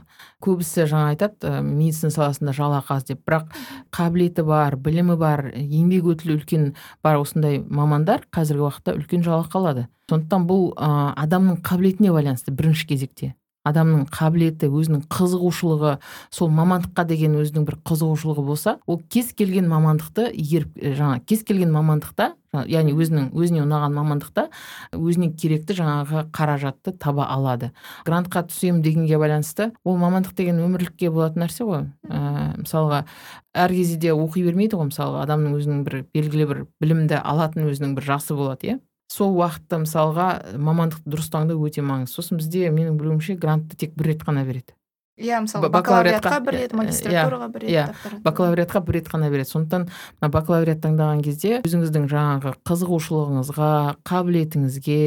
[0.44, 3.22] көбісі жаңа айтады ә, медицина саласында жалақы аз деп.
[3.26, 3.54] Бірақ
[3.94, 6.68] қабілеті бар білімі бар еңбек өтілі үлкен
[7.06, 9.88] бар осындай мамандар қазіргі уақытта үлкен жалақы алады.
[10.10, 13.34] Сондықтан бұл ә, адамның қабілетіне байланысты бірінші кезекте.
[13.66, 15.96] Адамның қабілеті өзінің қызығушылығы
[16.34, 21.72] сол мамандыққа деген өзінің бір қызығушылығы болса ол кез келген мамандықты игеріп жаңа кез келген
[21.74, 24.46] мамандықта яғни өзінің өзіне ұнаған мамандықта
[24.96, 27.72] өзіне керекті жаңағы қаражатты таба алады.
[28.06, 31.86] Грантқа түсемін дегенге байланысты ол мамандық деген өмірлікке болатын нәрсе ғой.
[32.08, 33.04] Ә, мысалға
[33.52, 37.96] әр кезде де оқи бермейді ғой мысалға адамның өзінің бір белгілі бір білімді алатын өзінің
[37.98, 38.80] бір жасы болады иә?
[39.12, 40.28] Сол уақытта мысалға
[40.58, 44.74] мамандықты дұрыс таңдау өте маңызды сосын бізде менің білуімше грантты тек бір рет қана береді.
[45.16, 47.84] Иә мысалы Ба- бакалавриатқа, бір рет э, магистратураға бір рет иә,
[48.20, 49.48] бакалавриатқа бір рет қана береді.
[49.48, 49.86] Сондықтан
[50.20, 53.70] мына бакалавриат таңдаған кезде өзіңіздің жаңағы қызығушылығыңызға
[54.04, 54.98] қабілетіңізге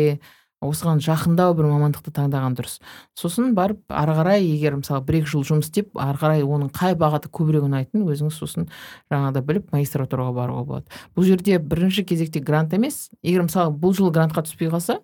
[0.65, 2.79] осыған жақындау бір мамандықты таңдаған дұрыс.
[3.15, 6.97] Сосын барып ары қарай егер мысалы бір екі жыл жұмыс істеп ары қарай оның қай
[6.99, 8.67] бағыты көбірек ұнайтынын өзіңіз сосын
[9.11, 10.99] жаңағыдай біліп магистратураға баруға болады.
[11.15, 13.07] Бұл жерде бірінші кезекте грант емес.
[13.23, 14.99] Егер мысалы бұл жыл грантқа түспей қалса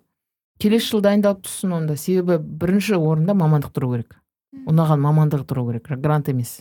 [0.60, 4.20] келесі жылы дайындалып түссін онда себебі бірінші орында мамандық тұру керек.
[4.68, 5.90] Ұнаған мамандығы тұру керек.
[6.00, 6.60] Грант емес.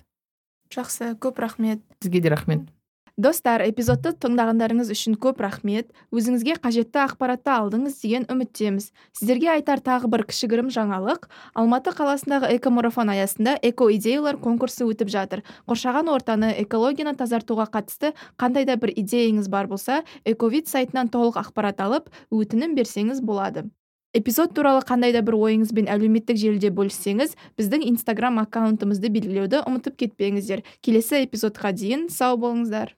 [0.73, 1.83] Жақсы көп рахмет.
[2.01, 2.67] Сізге де рахмет.
[3.15, 5.91] Достар эпизодты тыңдағандарыңыз үшін көп рахмет.
[6.11, 8.89] Өзіңізге қажетті ақпаратты алдыңыз деген үміттеміз.
[9.15, 11.29] Сіздерге айтар тағы бір кішігірім жаңалық.
[11.55, 15.45] Алматы қаласындағы экомарафон аясында эко идеялар конкурсы өтіп жатыр.
[15.69, 21.79] Қоршаған ортаны экологияны тазартуға қатысты қандай да бір идеяңыз бар болса эковид сайтынан толық ақпарат
[21.79, 23.69] алып өтінім берсеңіз болады.
[24.15, 30.63] Эпизод туралы қандай да бір ойыңызбен әлеуметтік желіде бөліссеңіз біздің инстаграм аккаунтымызды белгілеуді ұмытып кетпеңіздер.
[30.79, 32.95] Келесі эпизодқа дейін сау болыңыздар.